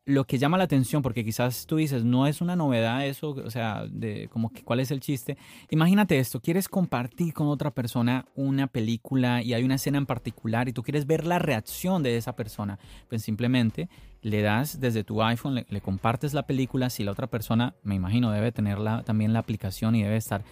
lo 0.06 0.26
que 0.26 0.38
llama 0.38 0.58
la 0.58 0.66
atención, 0.66 1.02
porque 1.02 1.24
quizás 1.24 1.66
tú 1.66 1.78
dices, 1.78 2.04
no 2.04 2.28
es 2.28 2.42
una 2.42 2.56
novedad 2.56 3.06
eso, 3.06 3.30
o 3.30 3.50
sea, 3.50 3.86
de 3.90 4.28
como 4.30 4.50
que 4.50 4.64
cuál 4.64 4.82
es 4.82 4.92
el 4.92 5.00
chiste. 5.00 5.38
Imagínate 5.70 6.20
esto, 6.20 6.42
quieres 6.42 6.68
compartir 6.68 7.34
con 7.34 7.48
otra 7.48 7.72
persona 7.72 8.26
una 8.36 8.68
película 8.68 9.42
y 9.42 9.54
hay 9.54 9.64
una 9.64 9.76
escena 9.76 9.98
en 9.98 10.06
particular 10.06 10.68
y 10.68 10.74
tú 10.74 10.84
quieres 10.84 11.08
ver 11.08 11.26
la 11.26 11.40
reacción 11.40 12.04
de 12.04 12.18
esa 12.18 12.36
persona, 12.36 12.80
pues 13.08 13.22
simplemente 13.22 13.90
le 14.22 14.42
das 14.42 14.80
desde 14.80 15.04
tu 15.04 15.22
iPhone, 15.24 15.56
le, 15.56 15.66
le 15.70 15.82
compartes 15.82 16.34
la 16.34 16.44
película, 16.44 16.90
si 16.90 17.04
la 17.04 17.12
otra 17.12 17.28
persona, 17.28 17.76
me 17.84 17.96
imagino, 17.96 18.32
debe 18.32 18.52
tener 18.52 18.80
también 19.06 19.32
la 19.32 19.40
aplicación 19.40 19.96
y 19.96 20.04
debe 20.04 20.18
estar 20.18 20.44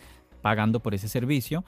pagando 0.42 0.80
por 0.80 0.94
ese 0.94 1.08
servicio 1.08 1.64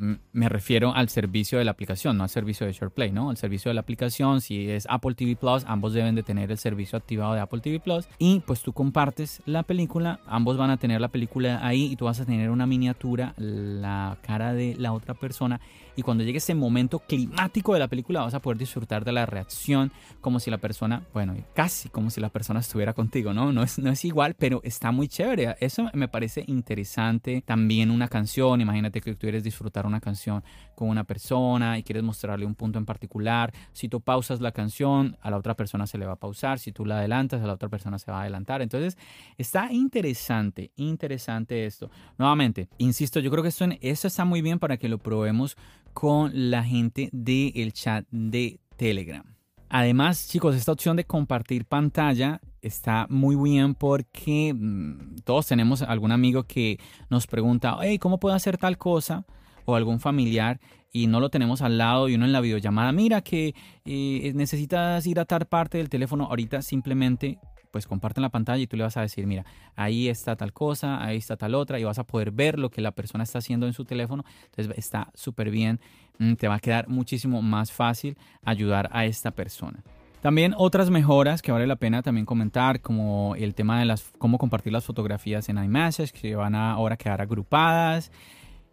me 0.00 0.48
refiero 0.48 0.94
al 0.94 1.08
servicio 1.08 1.58
de 1.58 1.64
la 1.64 1.72
aplicación, 1.72 2.16
no 2.16 2.24
al 2.24 2.30
servicio 2.30 2.66
de 2.66 2.72
SharePlay, 2.72 3.12
¿no? 3.12 3.30
El 3.30 3.36
servicio 3.36 3.68
de 3.70 3.74
la 3.74 3.82
aplicación, 3.82 4.40
si 4.40 4.70
es 4.70 4.86
Apple 4.88 5.14
TV 5.14 5.36
Plus, 5.36 5.64
ambos 5.66 5.92
deben 5.92 6.14
de 6.14 6.22
tener 6.22 6.50
el 6.50 6.58
servicio 6.58 6.96
activado 6.96 7.34
de 7.34 7.40
Apple 7.40 7.60
TV 7.60 7.80
Plus 7.80 8.08
y 8.18 8.40
pues 8.40 8.62
tú 8.62 8.72
compartes 8.72 9.42
la 9.44 9.62
película, 9.62 10.20
ambos 10.26 10.56
van 10.56 10.70
a 10.70 10.78
tener 10.78 11.00
la 11.00 11.08
película 11.08 11.60
ahí 11.62 11.92
y 11.92 11.96
tú 11.96 12.06
vas 12.06 12.18
a 12.20 12.24
tener 12.24 12.50
una 12.50 12.66
miniatura, 12.66 13.34
la 13.36 14.16
cara 14.22 14.54
de 14.54 14.74
la 14.78 14.92
otra 14.92 15.14
persona 15.14 15.60
y 15.96 16.02
cuando 16.02 16.24
llegue 16.24 16.38
ese 16.38 16.54
momento 16.54 17.00
climático 17.00 17.74
de 17.74 17.80
la 17.80 17.88
película 17.88 18.22
vas 18.22 18.32
a 18.32 18.40
poder 18.40 18.56
disfrutar 18.56 19.04
de 19.04 19.12
la 19.12 19.26
reacción 19.26 19.92
como 20.22 20.40
si 20.40 20.50
la 20.50 20.58
persona, 20.58 21.02
bueno, 21.12 21.36
casi 21.54 21.90
como 21.90 22.08
si 22.08 22.20
la 22.20 22.30
persona 22.30 22.60
estuviera 22.60 22.94
contigo, 22.94 23.34
¿no? 23.34 23.52
No 23.52 23.62
es, 23.62 23.78
no 23.78 23.90
es 23.90 24.04
igual, 24.06 24.34
pero 24.38 24.60
está 24.64 24.92
muy 24.92 25.08
chévere. 25.08 25.56
Eso 25.60 25.90
me 25.92 26.08
parece 26.08 26.44
interesante. 26.46 27.42
También 27.44 27.90
una 27.90 28.08
canción, 28.08 28.60
imagínate 28.60 29.00
que 29.00 29.12
tú 29.12 29.18
quieres 29.18 29.44
disfrutar 29.44 29.86
una 29.90 30.00
canción 30.00 30.42
con 30.74 30.88
una 30.88 31.04
persona 31.04 31.78
y 31.78 31.82
quieres 31.82 32.02
mostrarle 32.02 32.46
un 32.46 32.54
punto 32.54 32.78
en 32.78 32.86
particular. 32.86 33.52
Si 33.72 33.88
tú 33.88 34.00
pausas 34.00 34.40
la 34.40 34.52
canción, 34.52 35.16
a 35.20 35.30
la 35.30 35.36
otra 35.36 35.54
persona 35.54 35.86
se 35.86 35.98
le 35.98 36.06
va 36.06 36.12
a 36.12 36.16
pausar. 36.16 36.58
Si 36.58 36.72
tú 36.72 36.84
la 36.84 36.98
adelantas, 36.98 37.42
a 37.42 37.46
la 37.46 37.52
otra 37.52 37.68
persona 37.68 37.98
se 37.98 38.10
va 38.10 38.18
a 38.18 38.22
adelantar. 38.22 38.62
Entonces, 38.62 38.96
está 39.36 39.72
interesante, 39.72 40.70
interesante 40.76 41.66
esto. 41.66 41.90
Nuevamente, 42.18 42.68
insisto, 42.78 43.20
yo 43.20 43.30
creo 43.30 43.42
que 43.42 43.50
esto, 43.50 43.66
esto 43.80 44.08
está 44.08 44.24
muy 44.24 44.40
bien 44.40 44.58
para 44.58 44.76
que 44.76 44.88
lo 44.88 44.98
probemos 44.98 45.56
con 45.92 46.50
la 46.50 46.64
gente 46.64 47.10
del 47.12 47.72
chat 47.72 48.06
de 48.10 48.60
Telegram. 48.76 49.24
Además, 49.72 50.26
chicos, 50.26 50.56
esta 50.56 50.72
opción 50.72 50.96
de 50.96 51.04
compartir 51.04 51.64
pantalla 51.64 52.40
está 52.60 53.06
muy 53.08 53.36
bien 53.36 53.76
porque 53.76 54.52
mm, 54.52 55.18
todos 55.24 55.46
tenemos 55.46 55.82
algún 55.82 56.10
amigo 56.10 56.42
que 56.42 56.80
nos 57.08 57.28
pregunta, 57.28 57.76
hey, 57.80 57.98
¿cómo 58.00 58.18
puedo 58.18 58.34
hacer 58.34 58.58
tal 58.58 58.78
cosa? 58.78 59.24
O 59.70 59.76
algún 59.76 60.00
familiar 60.00 60.60
y 60.92 61.06
no 61.06 61.20
lo 61.20 61.30
tenemos 61.30 61.62
al 61.62 61.78
lado 61.78 62.08
y 62.08 62.14
uno 62.14 62.24
en 62.24 62.32
la 62.32 62.40
videollamada, 62.40 62.90
mira 62.92 63.20
que 63.20 63.54
eh, 63.84 64.32
necesitas 64.34 65.06
ir 65.06 65.20
a 65.20 65.24
tal 65.24 65.46
parte 65.46 65.78
del 65.78 65.88
teléfono, 65.88 66.24
ahorita 66.24 66.62
simplemente 66.62 67.38
pues 67.70 67.86
comparten 67.86 68.22
la 68.22 68.30
pantalla 68.30 68.62
y 68.62 68.66
tú 68.66 68.76
le 68.76 68.82
vas 68.82 68.96
a 68.96 69.02
decir, 69.02 69.26
mira, 69.26 69.44
ahí 69.76 70.08
está 70.08 70.36
tal 70.36 70.52
cosa, 70.52 71.04
ahí 71.04 71.16
está 71.16 71.36
tal 71.36 71.54
otra 71.54 71.78
y 71.78 71.84
vas 71.84 71.98
a 71.98 72.04
poder 72.04 72.32
ver 72.32 72.58
lo 72.58 72.70
que 72.70 72.80
la 72.80 72.90
persona 72.90 73.24
está 73.24 73.38
haciendo 73.38 73.66
en 73.66 73.72
su 73.72 73.84
teléfono. 73.84 74.24
Entonces 74.46 74.76
está 74.76 75.10
súper 75.14 75.50
bien, 75.50 75.78
mm, 76.18 76.34
te 76.34 76.48
va 76.48 76.56
a 76.56 76.60
quedar 76.60 76.88
muchísimo 76.88 77.42
más 77.42 77.70
fácil 77.70 78.16
ayudar 78.44 78.88
a 78.92 79.04
esta 79.04 79.30
persona. 79.30 79.82
También 80.20 80.54
otras 80.58 80.90
mejoras 80.90 81.40
que 81.40 81.50
vale 81.50 81.66
la 81.66 81.76
pena 81.76 82.02
también 82.02 82.26
comentar, 82.26 82.80
como 82.82 83.34
el 83.36 83.54
tema 83.54 83.78
de 83.78 83.86
las, 83.86 84.12
cómo 84.18 84.36
compartir 84.36 84.72
las 84.72 84.84
fotografías 84.84 85.48
en 85.48 85.62
iMessage, 85.62 86.12
que 86.12 86.34
van 86.34 86.54
a 86.54 86.72
ahora 86.72 86.96
quedar 86.98 87.22
agrupadas. 87.22 88.12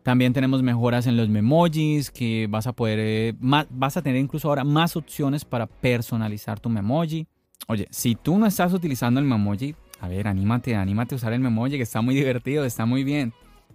También 0.07 0.31
tenemos 0.31 0.63
mejoras 0.63 1.05
en 1.05 1.17
los 1.17 1.27
memojis, 1.27 2.11
que 2.11 2.47
vas 2.49 2.65
a 2.65 2.71
poder, 2.71 2.97
eh, 2.97 3.33
vas 3.69 3.97
a 3.97 4.01
tener 4.01 4.21
incluso 4.21 4.47
ahora 4.47 4.63
más 4.63 4.95
opciones 4.95 5.43
para 5.43 5.67
personalizar 5.67 6.61
tu 6.61 6.69
memoji. 6.69 7.27
Oye, 7.67 7.89
si 7.91 8.15
tú 8.15 8.37
no 8.37 8.45
estás 8.45 8.71
utilizando 8.71 9.19
el 9.19 9.25
Memoji, 9.25 9.75
a 9.99 10.07
ver, 10.07 10.29
anímate, 10.29 10.77
anímate 10.77 11.13
a 11.13 11.17
usar 11.17 11.33
el 11.33 11.41
Memoji, 11.41 11.75
que 11.75 11.83
está 11.83 11.99
muy 11.99 12.15
divertido, 12.15 12.63
está 12.63 12.85
muy 12.85 13.03
bien. 13.03 13.33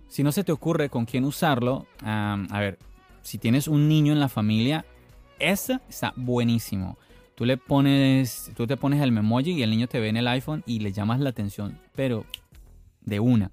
Si 0.08 0.22
no 0.22 0.32
se 0.32 0.42
te 0.42 0.52
ocurre 0.52 0.88
con 0.88 1.04
quién 1.04 1.26
usarlo, 1.26 1.86
a 2.02 2.60
ver, 2.60 2.78
si 3.20 3.36
tienes 3.36 3.68
un 3.68 3.86
niño 3.86 4.14
en 4.14 4.20
la 4.20 4.30
familia, 4.30 4.86
ese 5.38 5.80
está 5.86 6.14
buenísimo. 6.16 6.96
Tú 7.34 7.44
le 7.44 7.58
pones, 7.58 8.52
tú 8.56 8.66
te 8.66 8.78
pones 8.78 9.02
el 9.02 9.12
Memoji 9.12 9.50
y 9.50 9.62
el 9.64 9.68
niño 9.68 9.86
te 9.86 10.00
ve 10.00 10.08
en 10.08 10.16
el 10.16 10.28
iPhone 10.28 10.62
y 10.64 10.78
le 10.78 10.92
llamas 10.92 11.20
la 11.20 11.28
atención, 11.28 11.78
pero 11.94 12.24
de 13.02 13.20
una. 13.20 13.50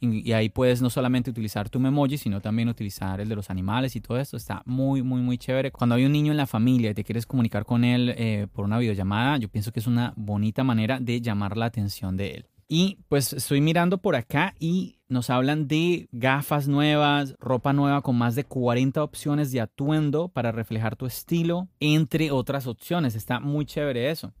Y, 0.00 0.32
ahí 0.32 0.48
puedes 0.48 0.80
no 0.80 0.88
solamente 0.88 1.30
utilizar 1.30 1.68
tu 1.68 1.78
Memoji, 1.78 2.16
sino 2.16 2.40
también 2.40 2.68
utilizar 2.68 3.20
el 3.20 3.28
de 3.28 3.36
los 3.36 3.50
animales 3.50 3.96
y 3.96 4.00
todo 4.00 4.18
esto. 4.18 4.36
Está 4.36 4.62
muy, 4.64 5.02
muy, 5.02 5.20
muy 5.20 5.36
chévere. 5.36 5.70
Cuando 5.70 5.94
hay 5.94 6.04
un 6.04 6.12
niño 6.12 6.32
en 6.32 6.38
la 6.38 6.46
familia 6.46 6.90
y 6.90 6.94
te 6.94 7.04
quieres 7.04 7.26
comunicar 7.26 7.64
con 7.64 7.84
él 7.84 8.14
eh, 8.16 8.46
por 8.52 8.64
una 8.64 8.78
videollamada, 8.78 9.36
yo 9.36 9.48
pienso 9.48 9.72
que 9.72 9.80
es 9.80 9.86
una 9.86 10.14
bonita 10.16 10.64
manera 10.64 10.98
de 11.00 11.20
llamar 11.20 11.56
la 11.56 11.66
atención 11.66 12.16
de 12.16 12.30
él. 12.30 12.46
Y 12.72 12.98
pues 13.08 13.32
estoy 13.32 13.60
mirando 13.60 13.98
por 13.98 14.14
acá 14.14 14.54
y 14.60 15.00
nos 15.08 15.28
hablan 15.28 15.66
de 15.66 16.08
gafas 16.12 16.68
nuevas, 16.68 17.34
ropa 17.40 17.72
nueva 17.72 18.00
con 18.00 18.16
más 18.16 18.36
de 18.36 18.44
40 18.44 19.02
opciones 19.02 19.50
de 19.50 19.60
atuendo 19.60 20.28
para 20.28 20.52
reflejar 20.52 20.94
tu 20.94 21.04
estilo, 21.06 21.68
entre 21.80 22.30
otras 22.30 22.68
opciones. 22.68 23.16
Está 23.16 23.40
muy 23.40 23.66
chévere 23.66 24.10
eso. 24.10 24.32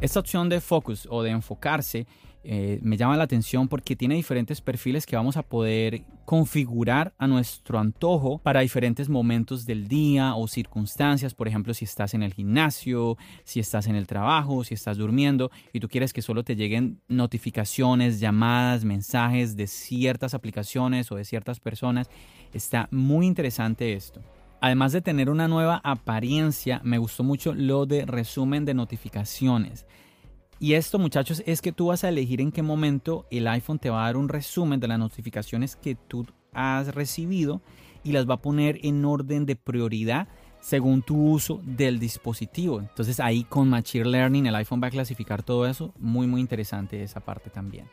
Esta 0.00 0.20
opción 0.20 0.48
de 0.48 0.60
focus 0.60 1.08
o 1.10 1.22
de 1.22 1.30
enfocarse 1.30 2.06
eh, 2.48 2.78
me 2.82 2.96
llama 2.96 3.16
la 3.16 3.24
atención 3.24 3.66
porque 3.66 3.96
tiene 3.96 4.14
diferentes 4.14 4.60
perfiles 4.60 5.04
que 5.04 5.16
vamos 5.16 5.36
a 5.36 5.42
poder 5.42 6.02
configurar 6.24 7.12
a 7.18 7.26
nuestro 7.26 7.78
antojo 7.80 8.38
para 8.38 8.60
diferentes 8.60 9.08
momentos 9.08 9.66
del 9.66 9.88
día 9.88 10.36
o 10.36 10.46
circunstancias. 10.46 11.34
Por 11.34 11.48
ejemplo, 11.48 11.74
si 11.74 11.86
estás 11.86 12.14
en 12.14 12.22
el 12.22 12.34
gimnasio, 12.34 13.16
si 13.42 13.58
estás 13.58 13.88
en 13.88 13.96
el 13.96 14.06
trabajo, 14.06 14.62
si 14.62 14.74
estás 14.74 14.96
durmiendo 14.96 15.50
y 15.72 15.80
tú 15.80 15.88
quieres 15.88 16.12
que 16.12 16.22
solo 16.22 16.44
te 16.44 16.54
lleguen 16.54 17.00
notificaciones, 17.08 18.20
llamadas, 18.20 18.84
mensajes 18.84 19.56
de 19.56 19.66
ciertas 19.66 20.34
aplicaciones 20.34 21.10
o 21.10 21.16
de 21.16 21.24
ciertas 21.24 21.58
personas. 21.58 22.08
Está 22.52 22.86
muy 22.92 23.26
interesante 23.26 23.94
esto. 23.94 24.20
Además 24.66 24.90
de 24.90 25.00
tener 25.00 25.30
una 25.30 25.46
nueva 25.46 25.80
apariencia, 25.84 26.80
me 26.82 26.98
gustó 26.98 27.22
mucho 27.22 27.54
lo 27.54 27.86
de 27.86 28.04
resumen 28.04 28.64
de 28.64 28.74
notificaciones. 28.74 29.86
Y 30.58 30.72
esto, 30.72 30.98
muchachos, 30.98 31.40
es 31.46 31.62
que 31.62 31.70
tú 31.70 31.86
vas 31.86 32.02
a 32.02 32.08
elegir 32.08 32.40
en 32.40 32.50
qué 32.50 32.64
momento 32.64 33.28
el 33.30 33.46
iPhone 33.46 33.78
te 33.78 33.90
va 33.90 34.02
a 34.02 34.06
dar 34.06 34.16
un 34.16 34.28
resumen 34.28 34.80
de 34.80 34.88
las 34.88 34.98
notificaciones 34.98 35.76
que 35.76 35.94
tú 35.94 36.26
has 36.52 36.92
recibido 36.96 37.62
y 38.02 38.10
las 38.10 38.28
va 38.28 38.34
a 38.34 38.42
poner 38.42 38.80
en 38.82 39.04
orden 39.04 39.46
de 39.46 39.54
prioridad 39.54 40.26
según 40.58 41.02
tu 41.02 41.16
uso 41.16 41.60
del 41.62 42.00
dispositivo. 42.00 42.80
Entonces 42.80 43.20
ahí 43.20 43.44
con 43.44 43.70
Machine 43.70 44.06
Learning 44.06 44.46
el 44.46 44.56
iPhone 44.56 44.82
va 44.82 44.88
a 44.88 44.90
clasificar 44.90 45.44
todo 45.44 45.68
eso. 45.68 45.94
Muy, 46.00 46.26
muy 46.26 46.40
interesante 46.40 47.04
esa 47.04 47.20
parte 47.20 47.50
también. 47.50 47.86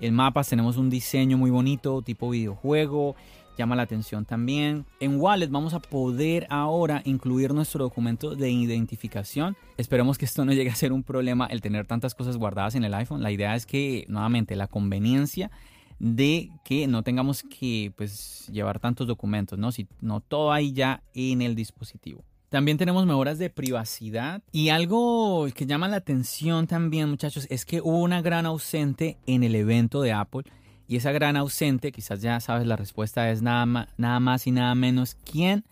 En 0.00 0.12
mapas 0.12 0.50
tenemos 0.50 0.76
un 0.76 0.90
diseño 0.90 1.38
muy 1.38 1.50
bonito, 1.50 2.02
tipo 2.02 2.28
videojuego 2.28 3.16
llama 3.56 3.76
la 3.76 3.82
atención 3.82 4.24
también. 4.24 4.84
En 5.00 5.20
Wallet 5.20 5.48
vamos 5.48 5.74
a 5.74 5.80
poder 5.80 6.46
ahora 6.50 7.02
incluir 7.04 7.52
nuestro 7.54 7.84
documento 7.84 8.34
de 8.34 8.50
identificación. 8.50 9.56
Esperemos 9.76 10.18
que 10.18 10.24
esto 10.24 10.44
no 10.44 10.52
llegue 10.52 10.70
a 10.70 10.74
ser 10.74 10.92
un 10.92 11.02
problema 11.02 11.46
el 11.46 11.60
tener 11.60 11.86
tantas 11.86 12.14
cosas 12.14 12.36
guardadas 12.36 12.74
en 12.74 12.84
el 12.84 12.94
iPhone. 12.94 13.22
La 13.22 13.30
idea 13.30 13.54
es 13.54 13.66
que, 13.66 14.04
nuevamente, 14.08 14.56
la 14.56 14.66
conveniencia 14.66 15.50
de 15.98 16.50
que 16.64 16.86
no 16.86 17.02
tengamos 17.02 17.42
que 17.42 17.92
pues, 17.96 18.48
llevar 18.52 18.80
tantos 18.80 19.06
documentos, 19.06 19.58
¿no? 19.58 19.72
Si 19.72 19.86
no 20.00 20.20
todo 20.20 20.52
ahí 20.52 20.72
ya 20.72 21.02
en 21.14 21.42
el 21.42 21.54
dispositivo. 21.54 22.24
También 22.48 22.78
tenemos 22.78 23.04
mejoras 23.04 23.38
de 23.38 23.50
privacidad 23.50 24.42
y 24.52 24.68
algo 24.68 25.48
que 25.54 25.66
llama 25.66 25.88
la 25.88 25.96
atención 25.96 26.68
también 26.68 27.10
muchachos 27.10 27.48
es 27.50 27.64
que 27.64 27.80
hubo 27.80 27.98
una 27.98 28.22
gran 28.22 28.46
ausente 28.46 29.18
en 29.26 29.42
el 29.42 29.56
evento 29.56 30.02
de 30.02 30.12
Apple 30.12 30.44
y 30.86 30.96
esa 30.96 31.12
gran 31.12 31.36
ausente, 31.36 31.92
quizás 31.92 32.20
ya 32.20 32.40
sabes 32.40 32.66
la 32.66 32.76
respuesta, 32.76 33.30
es 33.30 33.42
nada, 33.42 33.88
nada 33.96 34.20
más 34.20 34.46
y 34.46 34.50
nada 34.50 34.74
menos 34.74 35.16
quién 35.30 35.64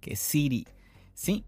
que 0.00 0.16
Siri. 0.16 0.66
Sí, 1.14 1.44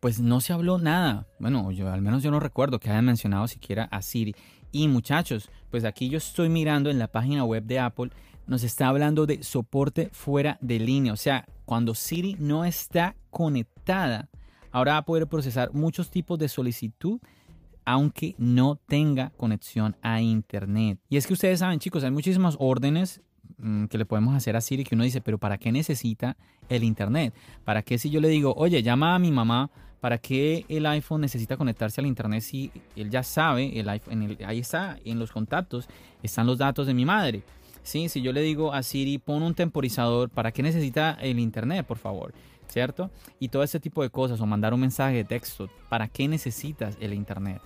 pues 0.00 0.20
no 0.20 0.40
se 0.40 0.52
habló 0.52 0.78
nada. 0.78 1.26
Bueno, 1.38 1.70
yo 1.70 1.90
al 1.90 2.02
menos 2.02 2.22
yo 2.22 2.30
no 2.30 2.40
recuerdo 2.40 2.78
que 2.78 2.90
hayan 2.90 3.04
mencionado 3.04 3.46
siquiera 3.48 3.84
a 3.84 4.02
Siri. 4.02 4.34
Y 4.72 4.88
muchachos, 4.88 5.48
pues 5.70 5.84
aquí 5.84 6.08
yo 6.08 6.18
estoy 6.18 6.48
mirando 6.48 6.90
en 6.90 6.98
la 6.98 7.08
página 7.08 7.44
web 7.44 7.64
de 7.64 7.78
Apple, 7.78 8.10
nos 8.46 8.62
está 8.62 8.88
hablando 8.88 9.26
de 9.26 9.42
soporte 9.42 10.10
fuera 10.12 10.58
de 10.60 10.78
línea. 10.78 11.12
O 11.12 11.16
sea, 11.16 11.46
cuando 11.64 11.94
Siri 11.94 12.36
no 12.38 12.64
está 12.64 13.16
conectada, 13.30 14.28
ahora 14.70 14.92
va 14.92 14.98
a 14.98 15.04
poder 15.04 15.26
procesar 15.26 15.72
muchos 15.72 16.10
tipos 16.10 16.38
de 16.38 16.48
solicitud 16.48 17.20
aunque 17.86 18.34
no 18.36 18.76
tenga 18.76 19.30
conexión 19.36 19.96
a 20.02 20.20
internet. 20.20 20.98
Y 21.08 21.16
es 21.16 21.26
que 21.26 21.32
ustedes 21.32 21.60
saben, 21.60 21.78
chicos, 21.78 22.04
hay 22.04 22.10
muchísimas 22.10 22.56
órdenes 22.58 23.22
mm, 23.58 23.86
que 23.86 23.96
le 23.96 24.04
podemos 24.04 24.34
hacer 24.34 24.56
a 24.56 24.60
Siri 24.60 24.84
que 24.84 24.96
uno 24.96 25.04
dice, 25.04 25.20
pero 25.22 25.38
¿para 25.38 25.56
qué 25.56 25.72
necesita 25.72 26.36
el 26.68 26.82
internet? 26.84 27.32
¿Para 27.64 27.82
qué 27.82 27.96
si 27.96 28.10
yo 28.10 28.20
le 28.20 28.28
digo, 28.28 28.52
oye, 28.56 28.82
llama 28.82 29.14
a 29.14 29.18
mi 29.20 29.30
mamá, 29.30 29.70
¿para 30.00 30.18
qué 30.18 30.66
el 30.68 30.84
iPhone 30.84 31.20
necesita 31.20 31.56
conectarse 31.56 32.00
al 32.00 32.06
internet 32.06 32.42
si 32.42 32.72
él 32.96 33.08
ya 33.08 33.22
sabe, 33.22 33.78
el 33.78 33.88
iPhone, 33.88 34.36
ahí 34.44 34.58
está, 34.58 34.98
en 35.04 35.20
los 35.20 35.30
contactos 35.30 35.88
están 36.24 36.46
los 36.46 36.58
datos 36.58 36.88
de 36.88 36.94
mi 36.94 37.04
madre? 37.04 37.42
Sí, 37.84 38.08
si 38.08 38.20
yo 38.20 38.32
le 38.32 38.42
digo 38.42 38.72
a 38.72 38.82
Siri, 38.82 39.18
pon 39.18 39.44
un 39.44 39.54
temporizador, 39.54 40.28
¿para 40.28 40.50
qué 40.50 40.60
necesita 40.60 41.16
el 41.20 41.38
internet, 41.38 41.86
por 41.86 41.98
favor? 41.98 42.34
¿Cierto? 42.68 43.10
Y 43.38 43.48
todo 43.48 43.62
ese 43.62 43.80
tipo 43.80 44.02
de 44.02 44.10
cosas, 44.10 44.40
o 44.40 44.46
mandar 44.46 44.74
un 44.74 44.80
mensaje 44.80 45.16
de 45.16 45.24
texto, 45.24 45.70
¿para 45.88 46.08
qué 46.08 46.28
necesitas 46.28 46.96
el 47.00 47.14
internet? 47.14 47.62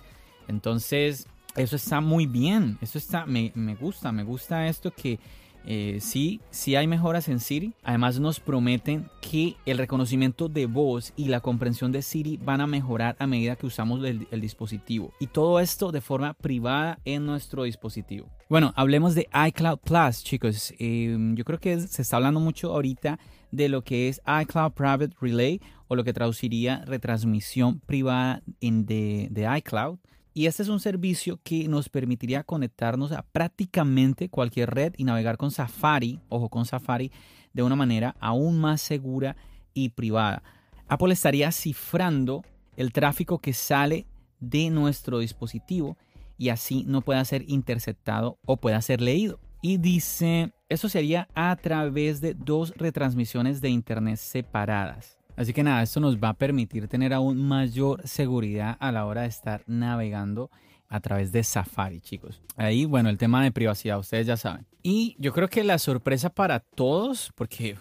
Entonces, 0.47 1.27
eso 1.55 1.75
está 1.75 2.01
muy 2.01 2.25
bien, 2.25 2.77
eso 2.81 2.97
está, 2.97 3.25
me, 3.25 3.51
gusta, 3.79 4.11
me 4.11 4.23
gusta 4.23 4.67
esto 4.67 4.91
que 4.91 5.19
Eh, 5.63 5.99
sí, 6.01 6.41
sí 6.49 6.75
hay 6.75 6.87
mejoras 6.87 7.29
en 7.29 7.39
Siri. 7.39 7.73
Además 7.83 8.19
nos 8.19 8.39
prometen 8.39 9.09
que 9.21 9.55
el 9.67 9.77
reconocimiento 9.77 10.49
de 10.49 10.65
voz 10.65 11.13
y 11.15 11.27
la 11.27 11.39
comprensión 11.39 11.91
de 11.91 12.01
Siri 12.01 12.37
van 12.37 12.61
a 12.61 12.67
mejorar 12.67 13.15
a 13.19 13.27
medida 13.27 13.55
que 13.55 13.67
usamos 13.67 14.03
el, 14.03 14.41
dispositivo. 14.41 15.13
Y 15.19 15.27
todo 15.27 15.59
esto 15.59 15.91
de 15.91 16.01
forma 16.01 16.33
privada 16.33 16.97
en 17.05 17.27
nuestro 17.27 17.63
dispositivo. 17.63 18.27
Bueno, 18.49 18.73
hablemos 18.75 19.13
de 19.13 19.29
iCloud 19.49 19.77
Plus, 19.79 20.23
chicos. 20.23 20.73
Em, 20.79 21.35
yo 21.35 21.43
creo 21.43 21.59
que 21.59 21.79
se 21.79 22.01
está 22.01 22.15
hablando 22.15 22.39
mucho 22.39 22.73
ahorita 22.73 23.19
de 23.51 23.69
lo 23.69 23.83
que 23.83 24.07
es 24.07 24.21
iCloud 24.41 24.71
Private 24.71 25.15
Relay 25.19 25.61
o 25.87 25.95
lo 25.95 26.03
que 26.03 26.13
traduciría 26.13 26.83
retransmisión 26.85 27.79
privada 27.81 28.41
en 28.61 28.85
de, 28.85 29.27
de 29.31 29.57
iCloud. 29.57 29.99
Y 30.33 30.45
este 30.45 30.63
es 30.63 30.69
un 30.69 30.79
servicio 30.79 31.39
que 31.43 31.67
nos 31.67 31.89
permitiría 31.89 32.43
conectarnos 32.43 33.11
a 33.11 33.23
prácticamente 33.23 34.29
cualquier 34.29 34.69
red 34.69 34.93
y 34.97 35.03
navegar 35.03 35.35
con 35.35 35.51
Safari, 35.51 36.21
ojo 36.29 36.47
con 36.47 36.65
Safari, 36.65 37.11
de 37.53 37.63
una 37.63 37.75
manera 37.75 38.15
aún 38.21 38.59
más 38.59 38.81
segura 38.81 39.35
y 39.73 39.89
privada. 39.89 40.41
Apple 40.87 41.13
estaría 41.13 41.51
cifrando 41.51 42.43
el 42.77 42.93
tráfico 42.93 43.39
que 43.39 43.53
sale 43.53 44.05
de 44.39 44.69
nuestro 44.69 45.19
dispositivo 45.19 45.97
y 46.37 46.49
así 46.49 46.83
no 46.87 47.01
pueda 47.01 47.23
ser 47.25 47.43
interceptado 47.47 48.39
o 48.45 48.57
pueda 48.57 48.81
ser 48.81 49.01
leído. 49.01 49.39
Y 49.61 49.77
dice, 49.77 50.53
eso 50.69 50.89
sería 50.89 51.27
a 51.35 51.55
través 51.55 52.19
de 52.19 52.33
dos 52.33 52.73
retransmisiones 52.75 53.61
de 53.61 53.69
Internet 53.69 54.17
separadas. 54.17 55.19
Así 55.35 55.53
que 55.53 55.63
nada, 55.63 55.83
esto 55.83 55.99
nos 55.99 56.17
va 56.17 56.29
a 56.29 56.33
permitir 56.33 56.87
tener 56.87 57.13
aún 57.13 57.37
mayor 57.37 58.07
seguridad 58.07 58.75
a 58.79 58.91
la 58.91 59.05
hora 59.05 59.21
de 59.21 59.27
estar 59.27 59.63
navegando 59.67 60.49
a 60.89 60.99
través 60.99 61.31
de 61.31 61.43
Safari, 61.43 62.01
chicos. 62.01 62.41
Ahí, 62.57 62.85
bueno, 62.85 63.09
el 63.09 63.17
tema 63.17 63.43
de 63.43 63.51
privacidad, 63.51 63.99
ustedes 63.99 64.27
ya 64.27 64.35
saben. 64.35 64.65
Y 64.83 65.15
yo 65.19 65.31
creo 65.31 65.47
que 65.47 65.63
la 65.63 65.79
sorpresa 65.79 66.29
para 66.29 66.59
todos, 66.59 67.31
porque 67.35 67.77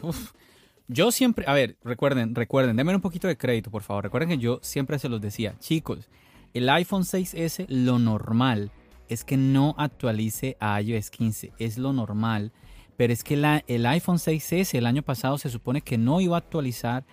yo 0.88 1.10
siempre, 1.10 1.44
a 1.48 1.54
ver, 1.54 1.76
recuerden, 1.82 2.34
recuerden, 2.34 2.76
denme 2.76 2.94
un 2.94 3.00
poquito 3.00 3.26
de 3.26 3.36
crédito, 3.36 3.70
por 3.70 3.82
favor. 3.82 4.04
Recuerden 4.04 4.28
que 4.28 4.38
yo 4.38 4.60
siempre 4.62 4.98
se 4.98 5.08
los 5.08 5.20
decía, 5.20 5.56
chicos, 5.58 6.08
el 6.54 6.68
iPhone 6.68 7.02
6S, 7.02 7.66
lo 7.68 7.98
normal 7.98 8.70
es 9.10 9.24
que 9.24 9.36
no 9.36 9.74
actualice 9.76 10.56
a 10.60 10.80
iOS 10.80 11.10
15, 11.10 11.52
es 11.58 11.76
lo 11.76 11.92
normal. 11.92 12.52
Pero 12.96 13.12
es 13.12 13.24
que 13.24 13.34
el 13.66 13.86
iPhone 13.86 14.18
6S 14.18 14.76
el 14.76 14.86
año 14.86 15.02
pasado 15.02 15.38
se 15.38 15.50
supone 15.50 15.80
que 15.80 15.98
no 15.98 16.20
iba 16.20 16.36
a 16.36 16.38
actualizar 16.38 17.04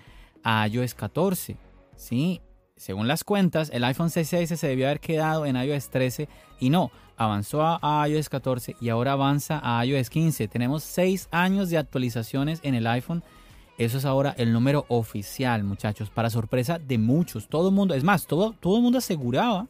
a 0.43 0.67
iOS 0.67 0.93
14. 0.93 1.57
¿sí? 1.95 2.41
Según 2.75 3.07
las 3.07 3.23
cuentas, 3.23 3.71
el 3.73 3.83
iPhone 3.83 4.09
6S 4.09 4.55
se 4.55 4.67
debió 4.67 4.85
haber 4.85 4.99
quedado 4.99 5.45
en 5.45 5.55
iOS 5.55 5.89
13 5.89 6.29
y 6.59 6.69
no, 6.69 6.91
avanzó 7.17 7.61
a 7.63 8.07
iOS 8.07 8.29
14 8.29 8.75
y 8.79 8.89
ahora 8.89 9.13
avanza 9.13 9.59
a 9.63 9.83
iOS 9.85 10.09
15. 10.09 10.47
Tenemos 10.47 10.83
6 10.83 11.29
años 11.31 11.69
de 11.69 11.77
actualizaciones 11.77 12.59
en 12.63 12.75
el 12.75 12.85
iPhone. 12.85 13.23
Eso 13.77 13.97
es 13.97 14.05
ahora 14.05 14.33
el 14.37 14.53
número 14.53 14.85
oficial, 14.89 15.63
muchachos, 15.63 16.09
para 16.09 16.29
sorpresa 16.29 16.79
de 16.79 16.97
muchos. 16.97 17.47
Todo 17.47 17.69
el 17.69 17.75
mundo, 17.75 17.93
es 17.93 18.03
más, 18.03 18.27
todo, 18.27 18.53
todo 18.59 18.77
el 18.77 18.83
mundo 18.83 18.97
aseguraba, 18.97 19.67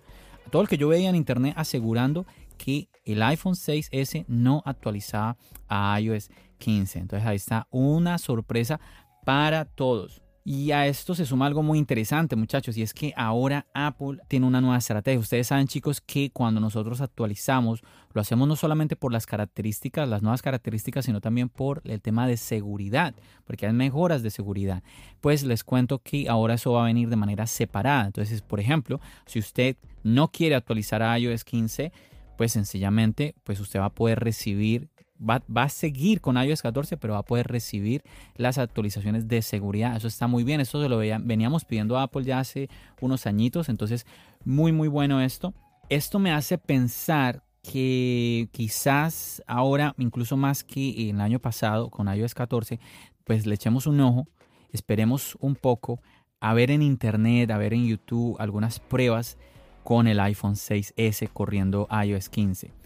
todo 0.49 0.61
el 0.61 0.67
que 0.67 0.77
yo 0.77 0.87
veía 0.87 1.09
en 1.09 1.15
internet 1.15 1.53
asegurando 1.57 2.25
que 2.57 2.89
el 3.05 3.21
iPhone 3.23 3.53
6S 3.53 4.25
no 4.27 4.61
actualizaba 4.65 5.37
a 5.67 5.99
iOS 5.99 6.29
15. 6.57 6.99
Entonces 6.99 7.27
ahí 7.27 7.35
está 7.35 7.67
una 7.69 8.17
sorpresa 8.17 8.79
para 9.25 9.65
todos. 9.65 10.21
Y 10.49 10.71
a 10.71 10.87
esto 10.87 11.13
se 11.13 11.25
suma 11.25 11.45
algo 11.45 11.61
muy 11.61 11.77
interesante, 11.77 12.37
muchachos, 12.37 12.77
y 12.77 12.81
es 12.81 12.93
que 12.93 13.13
ahora 13.17 13.65
Apple 13.73 14.19
tiene 14.29 14.45
una 14.45 14.61
nueva 14.61 14.77
estrategia. 14.77 15.19
Ustedes 15.19 15.47
saben, 15.47 15.67
chicos, 15.67 15.99
que 15.99 16.29
cuando 16.29 16.61
nosotros 16.61 17.01
actualizamos, 17.01 17.83
lo 18.13 18.21
hacemos 18.21 18.47
no 18.47 18.55
solamente 18.55 18.95
por 18.95 19.11
las 19.11 19.25
características, 19.25 20.07
las 20.07 20.21
nuevas 20.21 20.41
características, 20.41 21.03
sino 21.03 21.19
también 21.19 21.49
por 21.49 21.81
el 21.83 21.99
tema 21.99 22.27
de 22.27 22.37
seguridad, 22.37 23.13
porque 23.43 23.65
hay 23.65 23.73
mejoras 23.73 24.23
de 24.23 24.29
seguridad. 24.29 24.83
Pues 25.19 25.43
les 25.43 25.65
cuento 25.65 25.99
que 25.99 26.29
ahora 26.29 26.53
eso 26.53 26.71
va 26.71 26.83
a 26.83 26.85
venir 26.85 27.09
de 27.09 27.17
manera 27.17 27.45
separada. 27.45 28.05
Entonces, 28.05 28.41
por 28.41 28.61
ejemplo, 28.61 29.01
si 29.25 29.39
usted 29.39 29.75
no 30.03 30.31
quiere 30.31 30.55
actualizar 30.55 31.03
a 31.03 31.19
iOS 31.19 31.43
15, 31.43 31.91
pues 32.37 32.53
sencillamente, 32.53 33.35
pues 33.43 33.59
usted 33.59 33.81
va 33.81 33.87
a 33.87 33.93
poder 33.93 34.21
recibir 34.21 34.87
Va, 35.19 35.41
a 35.55 35.69
seguir 35.69 36.21
con 36.21 36.37
iOS 36.37 36.61
14, 36.61 36.97
pero 36.97 37.13
va 37.13 37.19
a 37.19 37.25
poder 37.25 37.47
recibir 37.47 38.03
las 38.35 38.57
actualizaciones 38.57 39.27
de 39.27 39.41
seguridad. 39.41 39.95
Eso 39.95 40.07
está 40.07 40.27
muy 40.27 40.43
bien. 40.43 40.61
Esto 40.61 40.81
se 40.81 40.89
lo 40.89 40.97
veníamos 40.97 41.65
pidiendo 41.65 41.97
a 41.97 42.03
Apple 42.03 42.23
ya 42.23 42.39
hace 42.39 42.69
unos 43.01 43.25
añitos. 43.25 43.69
Entonces, 43.69 44.05
muy, 44.45 44.71
muy 44.71 44.87
bueno 44.87 45.21
esto. 45.21 45.53
Esto 45.89 46.19
me 46.19 46.31
hace 46.31 46.57
pensar 46.57 47.43
que 47.63 48.47
quizás 48.51 49.43
ahora, 49.47 49.93
incluso 49.97 50.37
más 50.37 50.63
que 50.63 51.09
el 51.09 51.19
año 51.19 51.39
pasado 51.39 51.89
con 51.89 52.07
iOS 52.07 52.33
14, 52.33 52.79
pues 53.23 53.45
le 53.45 53.55
echemos 53.55 53.87
un 53.87 53.99
ojo, 53.99 54.27
esperemos 54.71 55.37
un 55.41 55.55
poco 55.55 55.99
a 56.39 56.53
ver 56.53 56.71
en 56.71 56.81
internet, 56.81 57.51
a 57.51 57.57
ver 57.57 57.73
en 57.73 57.85
YouTube 57.85 58.37
algunas 58.39 58.79
pruebas 58.79 59.37
con 59.83 60.07
el 60.07 60.19
iPhone 60.19 60.55
6S 60.55 61.29
corriendo 61.33 61.87
iOS 61.89 62.29
15. 62.29 62.76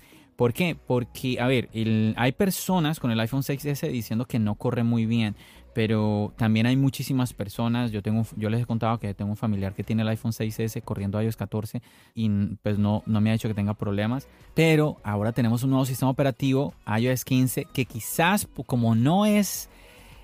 ¿Por 0.42 0.54
qué? 0.54 0.76
Porque, 0.76 1.40
a 1.40 1.46
ver, 1.46 1.70
hay 2.16 2.32
personas 2.32 3.00
con 3.00 3.12
el 3.12 3.20
iPhone 3.20 3.44
6S 3.44 3.92
diciendo 3.92 4.26
que 4.26 4.40
no 4.40 4.56
corre 4.56 4.84
muy 4.84 5.06
bien, 5.06 5.36
pero 5.76 6.34
también 6.36 6.66
hay 6.66 6.76
muchísimas 6.76 7.32
personas, 7.32 7.92
yo 7.92 8.02
tengo 8.02 8.26
yo 8.36 8.50
les 8.50 8.64
he 8.64 8.66
contado 8.66 8.98
que 8.98 9.14
tengo 9.14 9.30
un 9.30 9.38
familiar 9.38 9.76
que 9.76 9.84
tiene 9.84 10.02
el 10.02 10.08
iPhone 10.08 10.32
6S 10.32 10.82
corriendo 10.82 11.22
iOS 11.22 11.36
14 11.36 11.84
y 12.16 12.28
pues 12.64 12.80
no, 12.80 13.04
no 13.06 13.22
me 13.22 13.30
ha 13.30 13.34
dicho 13.34 13.50
que 13.50 13.54
tenga 13.54 13.76
problemas, 13.76 14.28
pero 14.56 14.98
ahora 15.04 15.32
tenemos 15.32 15.62
un 15.62 15.70
nuevo 15.70 15.86
sistema 15.86 16.10
operativo, 16.10 16.74
iOS 16.88 17.24
15, 17.24 17.68
que 17.72 17.86
quizás 17.86 18.48
como 18.66 18.96
no 18.96 19.28
es 19.28 19.70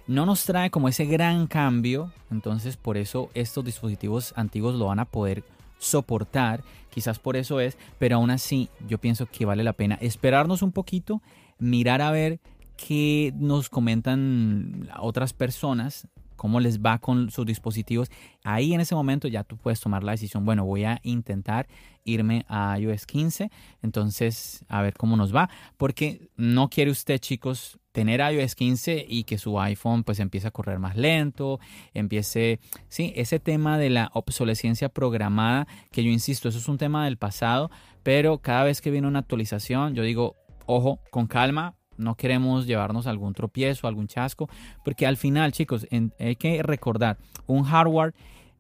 no 0.08 0.26
nos 0.26 0.46
trae 0.46 0.72
como 0.72 0.90
ese 0.90 1.06
gran 1.06 1.46
cambio, 1.46 2.12
entonces 2.32 2.76
por 2.76 2.98
eso 2.98 3.30
estos 3.36 3.64
dispositivos 3.64 4.34
antiguos 4.36 4.74
lo 4.74 4.88
van 4.88 4.98
a 4.98 5.06
poder 5.06 5.44
soportar, 5.80 6.64
quizás 6.90 7.20
por 7.20 7.38
eso 7.38 7.60
es, 7.60 7.78
pero 8.00 8.18
aún 8.18 8.32
así 8.32 8.70
yo 8.88 8.98
pienso 8.98 9.26
que 9.28 9.46
vale 9.46 9.64
la 9.64 9.74
pena 9.74 9.98
esperarnos 10.02 10.62
un 10.62 10.72
poquito, 10.72 11.22
mirar 11.60 12.02
a 12.02 12.12
ver 12.12 12.40
qué 12.76 13.34
nos 13.36 13.70
comentan 13.70 14.90
otras 15.00 15.34
personas, 15.34 16.08
cómo 16.38 16.62
les 16.62 16.80
va 16.80 17.00
con 17.00 17.30
sus 17.32 17.46
dispositivos. 17.46 18.10
Ahí 18.44 18.74
en 18.74 18.80
ese 18.80 18.96
momento 18.96 19.28
ya 19.28 19.44
tú 19.44 19.58
puedes 19.58 19.82
tomar 19.82 20.04
la 20.04 20.14
decisión, 20.14 20.46
bueno, 20.46 20.64
voy 20.64 20.86
a 20.86 21.00
intentar 21.04 21.68
irme 22.06 22.46
a 22.48 22.80
iOS 22.80 23.06
15, 23.06 23.52
entonces 23.82 24.64
a 24.70 24.82
ver 24.82 24.94
cómo 24.94 25.18
nos 25.18 25.36
va, 25.36 25.50
porque 25.76 26.30
no 26.38 26.70
quiere 26.70 26.92
usted 26.92 27.20
chicos 27.20 27.80
tener 27.92 28.22
iOS 28.22 28.56
15 28.56 29.06
y 29.10 29.24
que 29.24 29.38
su 29.38 29.60
iPhone 29.60 30.04
pues 30.04 30.20
empiece 30.20 30.48
a 30.48 30.52
correr 30.52 30.80
más 30.80 30.96
lento, 30.96 31.60
empiece, 31.94 32.60
sí, 32.88 33.12
ese 33.16 33.40
tema 33.40 33.78
de 33.78 33.90
la 33.90 34.12
obsolescencia 34.14 34.90
programada, 34.90 35.68
que 35.92 36.04
yo 36.04 36.12
insisto, 36.12 36.48
eso 36.48 36.60
es 36.60 36.68
un 36.68 36.78
tema 36.78 37.06
del 37.06 37.18
pasado, 37.18 37.72
pero 38.04 38.38
cada 38.38 38.64
vez 38.64 38.82
que 38.82 38.92
viene 38.92 39.08
una 39.08 39.20
actualización, 39.20 39.96
yo 39.96 40.04
digo, 40.04 40.36
ojo, 40.68 41.00
con 41.10 41.28
calma, 41.28 41.76
no 41.98 42.16
queremos 42.16 42.66
llevarnos 42.66 43.08
algún 43.08 43.34
tropiezo, 43.34 43.88
algún 43.88 44.08
chasco, 44.08 44.50
porque 44.84 45.06
al 45.06 45.18
final, 45.18 45.52
chicos, 45.52 45.88
hay 46.20 46.36
que 46.36 46.64
recordar, 46.64 47.18
un 47.46 47.64
hardware, 47.64 48.14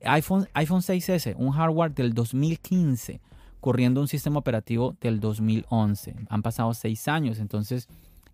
iPhone, 0.03 0.47
iPhone 0.53 0.81
6S, 0.81 1.35
un 1.37 1.51
hardware 1.51 1.93
del 1.93 2.13
2015, 2.13 3.21
corriendo 3.59 4.01
un 4.01 4.07
sistema 4.07 4.39
operativo 4.39 4.95
del 5.01 5.19
2011. 5.19 6.15
Han 6.29 6.41
pasado 6.41 6.73
seis 6.73 7.07
años, 7.07 7.39
entonces 7.39 7.87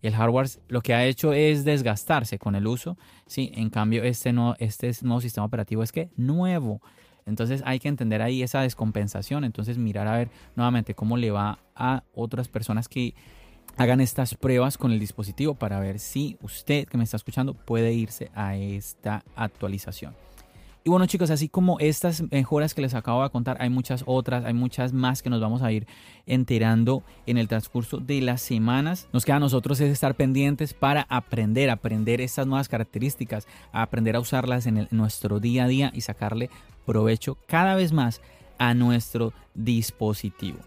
el 0.03 0.13
hardware 0.13 0.49
lo 0.67 0.81
que 0.81 0.93
ha 0.93 1.05
hecho 1.05 1.31
es 1.31 1.63
desgastarse 1.63 2.37
con 2.37 2.55
el 2.55 2.67
uso. 2.67 2.97
Sí, 3.25 3.51
en 3.55 3.69
cambio, 3.69 4.03
este, 4.03 4.33
no, 4.33 4.55
este 4.59 4.91
nuevo 5.01 5.21
sistema 5.21 5.45
operativo 5.45 5.81
es 5.81 5.93
que 5.93 6.09
nuevo. 6.17 6.81
Entonces 7.25 7.63
hay 7.65 7.79
que 7.79 7.87
entender 7.87 8.21
ahí 8.21 8.43
esa 8.43 8.61
descompensación. 8.61 9.45
Entonces 9.45 9.77
mirar 9.77 10.07
a 10.09 10.17
ver 10.17 10.29
nuevamente 10.57 10.93
cómo 10.93 11.15
le 11.15 11.31
va 11.31 11.59
a 11.73 12.03
otras 12.13 12.49
personas 12.49 12.89
que 12.89 13.15
hagan 13.77 14.01
estas 14.01 14.35
pruebas 14.35 14.77
con 14.77 14.91
el 14.91 14.99
dispositivo 14.99 15.55
para 15.55 15.79
ver 15.79 15.99
si 15.99 16.37
usted 16.41 16.87
que 16.87 16.97
me 16.97 17.03
está 17.03 17.17
escuchando 17.17 17.53
puede 17.53 17.93
irse 17.93 18.31
a 18.35 18.55
esta 18.55 19.23
actualización. 19.35 20.13
Y 20.85 20.89
bueno 20.89 21.05
chicos, 21.05 21.29
así 21.29 21.47
como 21.47 21.79
estas 21.79 22.29
mejoras 22.29 22.73
que 22.73 22.81
les 22.81 22.93
acabo 22.93 23.23
de 23.23 23.29
contar, 23.29 23.55
hay 23.61 23.69
muchas 23.69 24.03
otras, 24.05 24.43
hay 24.43 24.53
muchas 24.53 24.91
más 24.91 25.23
que 25.23 25.29
nos 25.29 25.39
vamos 25.39 25.61
a 25.61 25.71
ir 25.71 25.87
enterando 26.25 27.03
en 27.25 27.37
el 27.37 27.47
transcurso 27.47 27.99
de 27.99 28.19
las 28.19 28.41
semanas. 28.41 29.07
Nos 29.13 29.23
queda 29.23 29.37
a 29.37 29.39
nosotros 29.39 29.79
es 29.79 29.89
estar 29.89 30.15
pendientes 30.15 30.73
para 30.73 31.05
aprender, 31.09 31.69
aprender 31.69 32.19
estas 32.19 32.47
nuevas 32.47 32.67
características, 32.67 33.47
aprender 33.71 34.17
a 34.17 34.19
usarlas 34.19 34.65
en, 34.65 34.79
en 34.79 34.87
nuestro 34.91 35.39
día 35.39 35.63
a 35.63 35.67
día 35.69 35.91
y 35.95 36.01
sacarle 36.01 36.49
provecho 36.85 37.37
cada 37.47 37.75
vez 37.75 37.93
más 37.93 38.19
a 38.57 38.73
nuestro 38.73 39.31
dispositivo. 39.55 40.59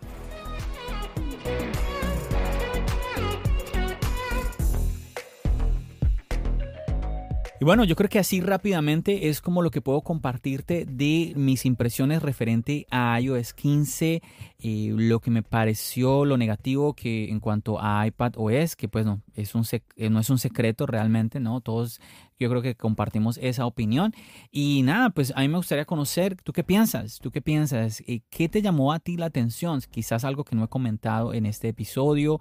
Y 7.59 7.64
bueno, 7.64 7.85
yo 7.85 7.97
creo 7.97 8.11
que 8.11 8.19
así 8.19 8.42
rápidamente 8.42 9.29
es 9.29 9.40
como 9.40 9.62
lo 9.62 9.71
que 9.71 9.81
puedo 9.81 10.03
compartirte 10.03 10.85
de 10.85 11.33
mis 11.37 11.64
impresiones 11.64 12.23
referente 12.23 12.87
a 12.90 13.19
iOS 13.19 13.55
15, 13.55 14.21
eh, 14.59 14.92
lo 14.95 15.21
que 15.21 15.31
me 15.31 15.42
pareció, 15.42 16.27
lo 16.27 16.37
negativo 16.37 16.92
que 16.92 17.31
en 17.31 17.40
cuanto 17.40 17.81
a 17.81 18.07
iPad 18.07 18.35
OS, 18.37 18.77
que 18.77 18.88
pues 18.88 19.07
no 19.07 19.23
es 19.35 19.55
un 19.55 19.64
eh, 19.73 20.11
no 20.11 20.21
es 20.21 20.29
un 20.29 20.38
secreto 20.38 20.85
realmente, 20.85 21.40
no 21.40 21.62
todos 21.62 21.99
yo 22.38 22.51
creo 22.51 22.61
que 22.61 22.75
compartimos 22.75 23.38
esa 23.40 23.64
opinión 23.64 24.12
y 24.51 24.83
nada, 24.83 25.09
pues 25.09 25.33
a 25.35 25.40
mí 25.40 25.49
me 25.49 25.57
gustaría 25.57 25.87
conocer, 25.87 26.37
¿tú 26.42 26.53
qué 26.53 26.62
piensas? 26.62 27.21
¿Tú 27.21 27.31
qué 27.31 27.40
piensas? 27.40 28.03
Eh, 28.07 28.21
¿Qué 28.29 28.51
te 28.51 28.61
llamó 28.61 28.92
a 28.92 28.99
ti 28.99 29.16
la 29.16 29.27
atención? 29.27 29.81
Quizás 29.90 30.25
algo 30.25 30.45
que 30.45 30.57
no 30.57 30.64
he 30.64 30.69
comentado 30.69 31.33
en 31.33 31.47
este 31.47 31.69
episodio 31.69 32.38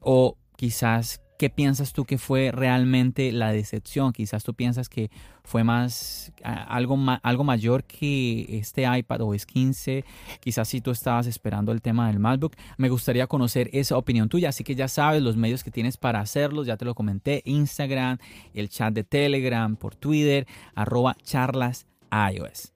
o 0.00 0.36
quizás 0.56 1.20
¿Qué 1.38 1.50
piensas 1.50 1.92
tú 1.92 2.06
que 2.06 2.16
fue 2.16 2.50
realmente 2.50 3.30
la 3.30 3.52
decepción? 3.52 4.12
Quizás 4.12 4.42
tú 4.42 4.54
piensas 4.54 4.88
que 4.88 5.10
fue 5.44 5.64
más 5.64 6.32
algo, 6.42 6.98
algo 7.22 7.44
mayor 7.44 7.84
que 7.84 8.58
este 8.58 8.84
iPad 8.84 9.20
OS 9.20 9.44
15. 9.44 10.02
Quizás 10.40 10.66
si 10.68 10.80
tú 10.80 10.92
estabas 10.92 11.26
esperando 11.26 11.72
el 11.72 11.82
tema 11.82 12.06
del 12.08 12.20
MacBook. 12.20 12.56
Me 12.78 12.88
gustaría 12.88 13.26
conocer 13.26 13.68
esa 13.74 13.98
opinión 13.98 14.30
tuya. 14.30 14.48
Así 14.48 14.64
que 14.64 14.74
ya 14.74 14.88
sabes 14.88 15.22
los 15.22 15.36
medios 15.36 15.62
que 15.62 15.70
tienes 15.70 15.98
para 15.98 16.20
hacerlo. 16.20 16.64
Ya 16.64 16.78
te 16.78 16.86
lo 16.86 16.94
comenté. 16.94 17.42
Instagram, 17.44 18.16
el 18.54 18.70
chat 18.70 18.94
de 18.94 19.04
Telegram, 19.04 19.76
por 19.76 19.94
Twitter, 19.94 20.46
arroba 20.74 21.18
charlas 21.22 21.86
iOS. 22.10 22.72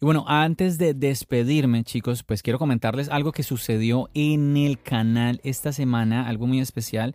Y 0.00 0.04
bueno, 0.04 0.24
antes 0.26 0.78
de 0.78 0.94
despedirme, 0.94 1.84
chicos, 1.84 2.22
pues 2.22 2.42
quiero 2.42 2.58
comentarles 2.58 3.10
algo 3.10 3.32
que 3.32 3.42
sucedió 3.42 4.08
en 4.14 4.56
el 4.56 4.80
canal 4.80 5.40
esta 5.44 5.72
semana, 5.72 6.26
algo 6.26 6.46
muy 6.46 6.58
especial 6.58 7.14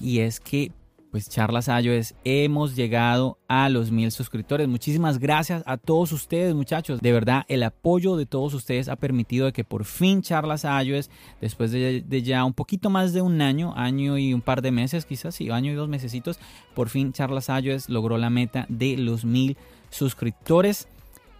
y 0.00 0.20
es 0.20 0.40
que 0.40 0.72
pues 1.14 1.28
Charlas 1.28 1.68
iOS 1.68 2.12
hemos 2.24 2.74
llegado 2.74 3.38
a 3.46 3.68
los 3.68 3.92
mil 3.92 4.10
suscriptores. 4.10 4.66
Muchísimas 4.66 5.20
gracias 5.20 5.62
a 5.64 5.76
todos 5.76 6.10
ustedes 6.10 6.56
muchachos. 6.56 7.00
De 7.00 7.12
verdad 7.12 7.44
el 7.46 7.62
apoyo 7.62 8.16
de 8.16 8.26
todos 8.26 8.52
ustedes 8.52 8.88
ha 8.88 8.96
permitido 8.96 9.52
que 9.52 9.62
por 9.62 9.84
fin 9.84 10.22
Charlas 10.22 10.64
iOS, 10.64 11.10
después 11.40 11.70
de, 11.70 12.02
ya 12.24 12.44
un 12.44 12.52
poquito 12.52 12.90
más 12.90 13.12
de 13.12 13.22
un 13.22 13.40
año, 13.42 13.72
año 13.76 14.18
y 14.18 14.34
un 14.34 14.40
par 14.40 14.60
de 14.60 14.72
meses 14.72 15.06
quizás, 15.06 15.36
sí, 15.36 15.50
año 15.50 15.70
y 15.70 15.76
dos 15.76 15.88
mesecitos, 15.88 16.40
por 16.74 16.88
fin 16.88 17.12
Charlas 17.12 17.48
iOS 17.48 17.88
logró 17.88 18.18
la 18.18 18.28
meta 18.28 18.66
de 18.68 18.96
los 18.96 19.24
mil 19.24 19.56
suscriptores. 19.90 20.88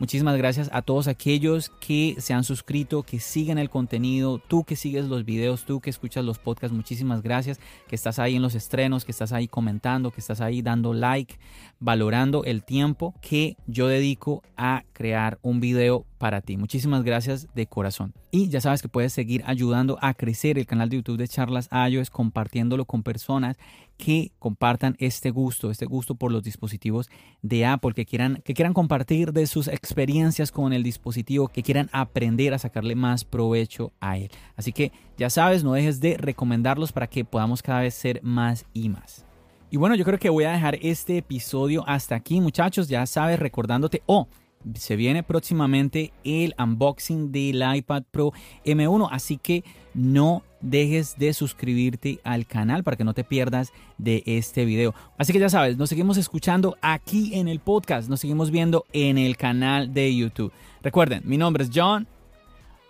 Muchísimas 0.05 0.37
gracias 0.37 0.69
a 0.71 0.83
todos 0.83 1.09
aquellos 1.09 1.71
que 1.81 2.17
se 2.19 2.35
han 2.35 2.45
suscrito, 2.45 3.05
que 3.05 3.21
siguen 3.21 3.57
el 3.57 3.71
contenido, 3.71 4.39
tú 4.39 4.63
que 4.63 4.77
sigues 4.77 5.07
los 5.07 5.25
videos, 5.25 5.65
tú 5.65 5.81
que 5.81 5.89
escuchas 5.89 6.27
los 6.27 6.39
podcasts, 6.39 6.77
muchísimas 6.77 7.23
gracias, 7.23 7.59
que 7.89 7.97
estás 7.97 8.19
ahí 8.19 8.37
en 8.37 8.43
los 8.43 8.55
estrenos, 8.55 9.07
que 9.07 9.13
estás 9.13 9.33
ahí 9.33 9.49
comentando, 9.49 10.11
que 10.11 10.21
estás 10.21 10.43
ahí 10.43 10.61
dando 10.61 10.93
like, 10.93 11.39
valorando 11.81 12.45
el 12.45 12.65
tiempo 12.65 13.15
que 13.23 13.57
yo 13.67 13.89
dedico 13.89 14.43
a 14.59 14.85
crear 14.93 15.39
un 15.41 15.61
video 15.61 16.05
para 16.19 16.43
ti. 16.43 16.59
Muchísimas 16.59 17.03
gracias 17.03 17.49
de 17.55 17.67
corazón. 17.67 18.13
Y 18.31 18.51
ya 18.51 18.61
sabes 18.61 18.83
que 18.83 18.89
puedes 18.89 19.15
seguir 19.15 19.43
ayudando 19.47 19.97
a 20.03 20.13
crecer 20.13 20.59
el 20.59 20.67
canal 20.67 20.91
de 20.91 20.97
YouTube 20.97 21.17
de 21.17 21.29
Charlas 21.29 21.71
iOS 21.89 22.11
compartiéndolo 22.11 22.85
con 22.85 23.03
personas 23.03 23.57
que 23.97 24.33
compartan 24.39 24.97
este 24.99 25.31
gusto, 25.31 25.71
este 25.71 25.87
gusto 25.87 26.15
por 26.15 26.33
los 26.33 26.43
dispositivos 26.43 27.09
de 27.43 27.67
Apple, 27.67 27.95
que 27.95 28.07
quieran, 28.07 28.43
que 28.45 28.55
quieran 28.55 28.75
compartir 28.75 29.33
de 29.33 29.47
sus 29.47 29.69
experiencias 29.69 30.51
con 30.51 30.73
el 30.73 30.83
dispositivo, 30.83 31.49
que 31.49 31.63
quieran 31.63 31.89
aprender 31.93 32.55
a 32.55 32.59
sacarle 32.59 32.95
más 32.95 33.25
provecho 33.25 33.93
a 34.01 34.19
él. 34.19 34.31
Así 34.57 34.73
que 34.73 34.93
ya 35.17 35.31
sabes, 35.31 35.65
no 35.65 35.73
dejes 35.73 36.01
de 36.01 36.17
recomendarlos 36.17 36.93
para 36.93 37.07
que 37.07 37.25
podamos 37.25 37.63
cada 37.63 37.81
vez 37.81 37.95
ser 37.95 38.23
más 38.23 38.67
y 38.73 38.89
más. 38.89 39.25
Y 39.71 39.77
bueno, 39.77 39.97
yo 39.97 40.05
creo 40.05 40.19
que 40.19 40.31
voy 40.31 40.45
a 40.45 40.53
dejar 40.53 40.79
este 40.83 41.19
episodio 41.19 41.83
hasta 41.89 42.15
aquí, 42.15 42.41
muchachos. 42.41 42.89
Ya 42.89 43.05
sabes, 43.07 43.41
recordándote, 43.41 44.03
oh, 44.07 44.29
se 44.75 44.97
viene 44.97 45.23
próximamente 45.23 46.13
el 46.23 46.55
unboxing 46.59 47.33
del 47.33 47.63
iPad 47.77 48.05
Pro 48.11 48.33
M1, 48.65 49.09
así 49.11 49.37
que 49.37 49.65
no 49.93 50.43
dejes 50.65 51.17
de 51.17 51.33
suscribirte 51.33 52.21
al 52.25 52.47
canal 52.47 52.83
para 52.83 52.97
que 52.97 53.05
no 53.05 53.15
te 53.15 53.25
pierdas 53.25 53.73
de 53.99 54.23
este 54.27 54.65
video. 54.65 54.95
Así 55.19 55.33
que 55.33 55.39
ya 55.39 55.49
sabes, 55.49 55.77
nos 55.77 55.89
seguimos 55.89 56.17
escuchando 56.17 56.77
aquí 56.81 57.35
en 57.35 57.49
el 57.49 57.61
podcast, 57.61 58.09
nos 58.09 58.21
seguimos 58.21 58.51
viendo 58.51 58.85
en 58.93 59.19
el 59.19 59.37
canal 59.37 59.93
de 59.95 60.15
YouTube. 60.15 60.53
Recuerden, 60.83 61.23
mi 61.25 61.37
nombre 61.37 61.65
es 61.65 61.71
John. 61.73 62.07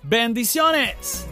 Bendiciones. 0.03 1.27